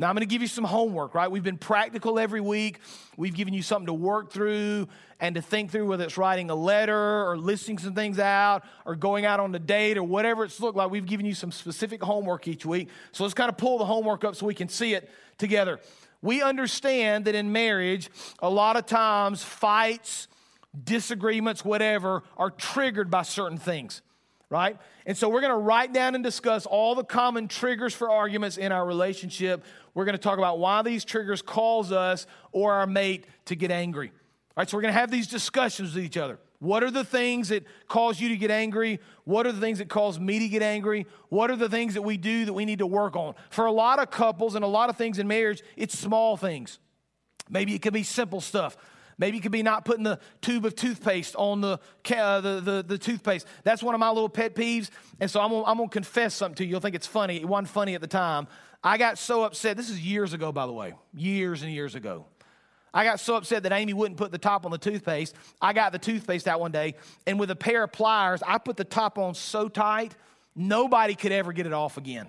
Now, 0.00 0.08
I'm 0.08 0.14
going 0.14 0.20
to 0.20 0.26
give 0.26 0.42
you 0.42 0.48
some 0.48 0.62
homework, 0.62 1.16
right? 1.16 1.28
We've 1.28 1.42
been 1.42 1.58
practical 1.58 2.20
every 2.20 2.40
week. 2.40 2.78
We've 3.16 3.34
given 3.34 3.52
you 3.52 3.62
something 3.62 3.86
to 3.86 3.92
work 3.92 4.30
through 4.30 4.86
and 5.18 5.34
to 5.34 5.42
think 5.42 5.72
through, 5.72 5.88
whether 5.88 6.04
it's 6.04 6.16
writing 6.16 6.50
a 6.50 6.54
letter 6.54 7.28
or 7.28 7.36
listing 7.36 7.78
some 7.78 7.94
things 7.94 8.20
out 8.20 8.62
or 8.86 8.94
going 8.94 9.26
out 9.26 9.40
on 9.40 9.52
a 9.56 9.58
date 9.58 9.98
or 9.98 10.04
whatever 10.04 10.44
it's 10.44 10.60
looked 10.60 10.76
like. 10.76 10.88
We've 10.88 11.04
given 11.04 11.26
you 11.26 11.34
some 11.34 11.50
specific 11.50 12.00
homework 12.00 12.46
each 12.46 12.64
week. 12.64 12.90
So 13.10 13.24
let's 13.24 13.34
kind 13.34 13.48
of 13.48 13.56
pull 13.56 13.78
the 13.78 13.86
homework 13.86 14.22
up 14.22 14.36
so 14.36 14.46
we 14.46 14.54
can 14.54 14.68
see 14.68 14.94
it 14.94 15.10
together. 15.36 15.80
We 16.22 16.42
understand 16.42 17.24
that 17.24 17.34
in 17.34 17.50
marriage, 17.50 18.08
a 18.38 18.48
lot 18.48 18.76
of 18.76 18.86
times 18.86 19.42
fights, 19.42 20.28
disagreements, 20.84 21.64
whatever, 21.64 22.22
are 22.36 22.50
triggered 22.50 23.10
by 23.10 23.22
certain 23.22 23.58
things 23.58 24.02
right? 24.50 24.78
And 25.06 25.16
so 25.16 25.28
we're 25.28 25.40
going 25.40 25.52
to 25.52 25.58
write 25.58 25.92
down 25.92 26.14
and 26.14 26.24
discuss 26.24 26.66
all 26.66 26.94
the 26.94 27.04
common 27.04 27.48
triggers 27.48 27.94
for 27.94 28.10
arguments 28.10 28.56
in 28.56 28.72
our 28.72 28.86
relationship. 28.86 29.64
We're 29.94 30.04
going 30.04 30.16
to 30.16 30.22
talk 30.22 30.38
about 30.38 30.58
why 30.58 30.82
these 30.82 31.04
triggers 31.04 31.42
cause 31.42 31.92
us 31.92 32.26
or 32.52 32.72
our 32.72 32.86
mate 32.86 33.26
to 33.46 33.56
get 33.56 33.70
angry. 33.70 34.08
All 34.08 34.62
right, 34.62 34.68
so 34.68 34.76
we're 34.76 34.82
going 34.82 34.94
to 34.94 35.00
have 35.00 35.10
these 35.10 35.26
discussions 35.26 35.94
with 35.94 36.04
each 36.04 36.16
other. 36.16 36.38
What 36.60 36.82
are 36.82 36.90
the 36.90 37.04
things 37.04 37.50
that 37.50 37.64
cause 37.86 38.20
you 38.20 38.30
to 38.30 38.36
get 38.36 38.50
angry? 38.50 38.98
What 39.24 39.46
are 39.46 39.52
the 39.52 39.60
things 39.60 39.78
that 39.78 39.88
cause 39.88 40.18
me 40.18 40.40
to 40.40 40.48
get 40.48 40.62
angry? 40.62 41.06
What 41.28 41.50
are 41.50 41.56
the 41.56 41.68
things 41.68 41.94
that 41.94 42.02
we 42.02 42.16
do 42.16 42.46
that 42.46 42.52
we 42.52 42.64
need 42.64 42.80
to 42.80 42.86
work 42.86 43.14
on? 43.14 43.34
For 43.50 43.66
a 43.66 43.72
lot 43.72 44.00
of 44.00 44.10
couples 44.10 44.56
and 44.56 44.64
a 44.64 44.68
lot 44.68 44.90
of 44.90 44.96
things 44.96 45.20
in 45.20 45.28
marriage, 45.28 45.62
it's 45.76 45.96
small 45.96 46.36
things. 46.36 46.80
Maybe 47.48 47.74
it 47.74 47.82
could 47.82 47.92
be 47.92 48.02
simple 48.02 48.40
stuff. 48.40 48.76
Maybe 49.18 49.38
it 49.38 49.40
could 49.40 49.52
be 49.52 49.64
not 49.64 49.84
putting 49.84 50.04
the 50.04 50.20
tube 50.40 50.64
of 50.64 50.76
toothpaste 50.76 51.34
on 51.36 51.60
the, 51.60 51.80
uh, 52.16 52.40
the, 52.40 52.60
the, 52.60 52.84
the, 52.86 52.98
toothpaste. 52.98 53.46
That's 53.64 53.82
one 53.82 53.94
of 53.94 53.98
my 53.98 54.10
little 54.10 54.28
pet 54.28 54.54
peeves. 54.54 54.90
And 55.18 55.28
so 55.28 55.40
I'm 55.40 55.50
gonna, 55.50 55.64
I'm 55.64 55.76
gonna 55.76 55.88
confess 55.88 56.34
something 56.34 56.54
to 56.56 56.64
you. 56.64 56.70
You'll 56.70 56.80
think 56.80 56.94
it's 56.94 57.06
funny. 57.06 57.36
It 57.36 57.48
wasn't 57.48 57.68
funny 57.68 57.94
at 57.96 58.00
the 58.00 58.06
time. 58.06 58.46
I 58.82 58.96
got 58.96 59.18
so 59.18 59.42
upset. 59.42 59.76
This 59.76 59.90
is 59.90 60.00
years 60.00 60.32
ago, 60.32 60.52
by 60.52 60.66
the 60.66 60.72
way, 60.72 60.94
years 61.12 61.62
and 61.62 61.72
years 61.72 61.96
ago. 61.96 62.26
I 62.94 63.04
got 63.04 63.20
so 63.20 63.36
upset 63.36 63.64
that 63.64 63.72
Amy 63.72 63.92
wouldn't 63.92 64.18
put 64.18 64.30
the 64.30 64.38
top 64.38 64.64
on 64.64 64.70
the 64.70 64.78
toothpaste. 64.78 65.34
I 65.60 65.72
got 65.72 65.92
the 65.92 65.98
toothpaste 65.98 66.48
out 66.48 66.60
one 66.60 66.72
day, 66.72 66.94
and 67.26 67.38
with 67.38 67.50
a 67.50 67.56
pair 67.56 67.84
of 67.84 67.92
pliers, 67.92 68.42
I 68.46 68.58
put 68.58 68.76
the 68.76 68.84
top 68.84 69.18
on 69.18 69.34
so 69.34 69.68
tight, 69.68 70.14
nobody 70.54 71.14
could 71.14 71.32
ever 71.32 71.52
get 71.52 71.66
it 71.66 71.72
off 71.72 71.96
again. 71.98 72.28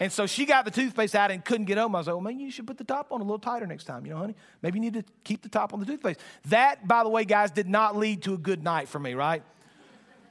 And 0.00 0.10
so 0.10 0.26
she 0.26 0.46
got 0.46 0.64
the 0.64 0.70
toothpaste 0.70 1.14
out 1.14 1.30
and 1.30 1.44
couldn't 1.44 1.66
get 1.66 1.76
home. 1.76 1.94
I 1.94 1.98
was 1.98 2.06
like, 2.06 2.14
well, 2.14 2.22
maybe 2.22 2.42
you 2.42 2.50
should 2.50 2.66
put 2.66 2.78
the 2.78 2.84
top 2.84 3.12
on 3.12 3.20
a 3.20 3.22
little 3.22 3.38
tighter 3.38 3.66
next 3.66 3.84
time, 3.84 4.06
you 4.06 4.12
know, 4.12 4.18
honey? 4.18 4.34
Maybe 4.62 4.78
you 4.78 4.80
need 4.80 4.94
to 4.94 5.04
keep 5.24 5.42
the 5.42 5.50
top 5.50 5.74
on 5.74 5.80
the 5.80 5.84
toothpaste. 5.84 6.20
That, 6.46 6.88
by 6.88 7.02
the 7.04 7.10
way, 7.10 7.26
guys, 7.26 7.50
did 7.50 7.68
not 7.68 7.96
lead 7.96 8.22
to 8.22 8.32
a 8.32 8.38
good 8.38 8.64
night 8.64 8.88
for 8.88 8.98
me, 8.98 9.12
right? 9.12 9.42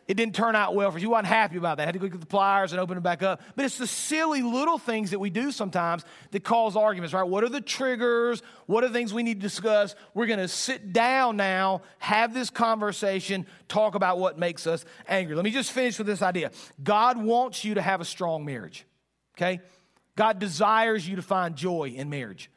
It 0.07 0.17
didn't 0.17 0.33
turn 0.33 0.55
out 0.55 0.73
well 0.73 0.89
for 0.89 0.97
you. 0.97 1.03
You 1.03 1.09
wasn't 1.11 1.27
happy 1.27 1.57
about 1.57 1.77
that. 1.77 1.83
I 1.83 1.85
had 1.85 1.93
to 1.93 1.99
go 1.99 2.07
get 2.07 2.19
the 2.19 2.25
pliers 2.25 2.71
and 2.71 2.81
open 2.81 2.97
it 2.97 3.01
back 3.01 3.21
up. 3.21 3.43
But 3.55 3.65
it's 3.65 3.77
the 3.77 3.85
silly 3.85 4.41
little 4.41 4.79
things 4.79 5.11
that 5.11 5.19
we 5.19 5.29
do 5.29 5.51
sometimes 5.51 6.03
that 6.31 6.43
cause 6.43 6.75
arguments, 6.75 7.13
right? 7.13 7.21
What 7.21 7.43
are 7.43 7.49
the 7.49 7.61
triggers? 7.61 8.41
What 8.65 8.83
are 8.83 8.87
the 8.87 8.93
things 8.93 9.13
we 9.13 9.21
need 9.21 9.35
to 9.35 9.41
discuss? 9.41 9.93
We're 10.15 10.25
going 10.25 10.39
to 10.39 10.47
sit 10.47 10.93
down 10.93 11.37
now, 11.37 11.83
have 11.99 12.33
this 12.33 12.49
conversation, 12.49 13.45
talk 13.67 13.93
about 13.93 14.17
what 14.17 14.39
makes 14.39 14.65
us 14.65 14.83
angry. 15.07 15.35
Let 15.35 15.45
me 15.45 15.51
just 15.51 15.71
finish 15.71 15.99
with 15.99 16.07
this 16.07 16.23
idea 16.23 16.49
God 16.83 17.23
wants 17.23 17.63
you 17.63 17.75
to 17.75 17.81
have 17.83 18.01
a 18.01 18.05
strong 18.05 18.43
marriage 18.43 18.87
okay? 19.39 19.61
God 20.15 20.39
desires 20.39 21.07
you 21.07 21.15
to 21.15 21.21
find 21.21 21.55
joy 21.55 21.93
in 21.95 22.09
marriage. 22.09 22.51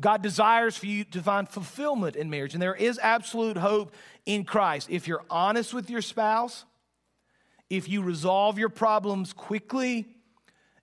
God 0.00 0.22
desires 0.22 0.76
for 0.76 0.86
you 0.86 1.04
to 1.04 1.22
find 1.22 1.48
fulfillment 1.48 2.16
in 2.16 2.28
marriage. 2.28 2.52
And 2.52 2.62
there 2.62 2.74
is 2.74 2.98
absolute 2.98 3.56
hope 3.56 3.94
in 4.26 4.44
Christ. 4.44 4.88
If 4.90 5.08
you're 5.08 5.24
honest 5.30 5.72
with 5.72 5.88
your 5.88 6.02
spouse, 6.02 6.64
if 7.70 7.88
you 7.88 8.02
resolve 8.02 8.58
your 8.58 8.68
problems 8.68 9.32
quickly, 9.32 10.06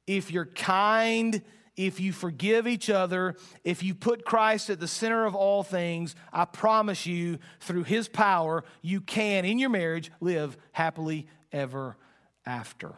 if 0.07 0.31
you're 0.31 0.45
kind, 0.45 1.41
if 1.75 1.99
you 1.99 2.11
forgive 2.11 2.67
each 2.67 2.89
other, 2.89 3.35
if 3.63 3.83
you 3.83 3.93
put 3.93 4.25
Christ 4.25 4.69
at 4.69 4.79
the 4.79 4.87
center 4.87 5.25
of 5.25 5.35
all 5.35 5.63
things, 5.63 6.15
I 6.31 6.45
promise 6.45 7.05
you, 7.05 7.39
through 7.59 7.83
his 7.83 8.07
power, 8.07 8.63
you 8.81 9.01
can, 9.01 9.45
in 9.45 9.59
your 9.59 9.69
marriage, 9.69 10.11
live 10.19 10.57
happily 10.71 11.27
ever 11.51 11.97
after. 12.45 12.93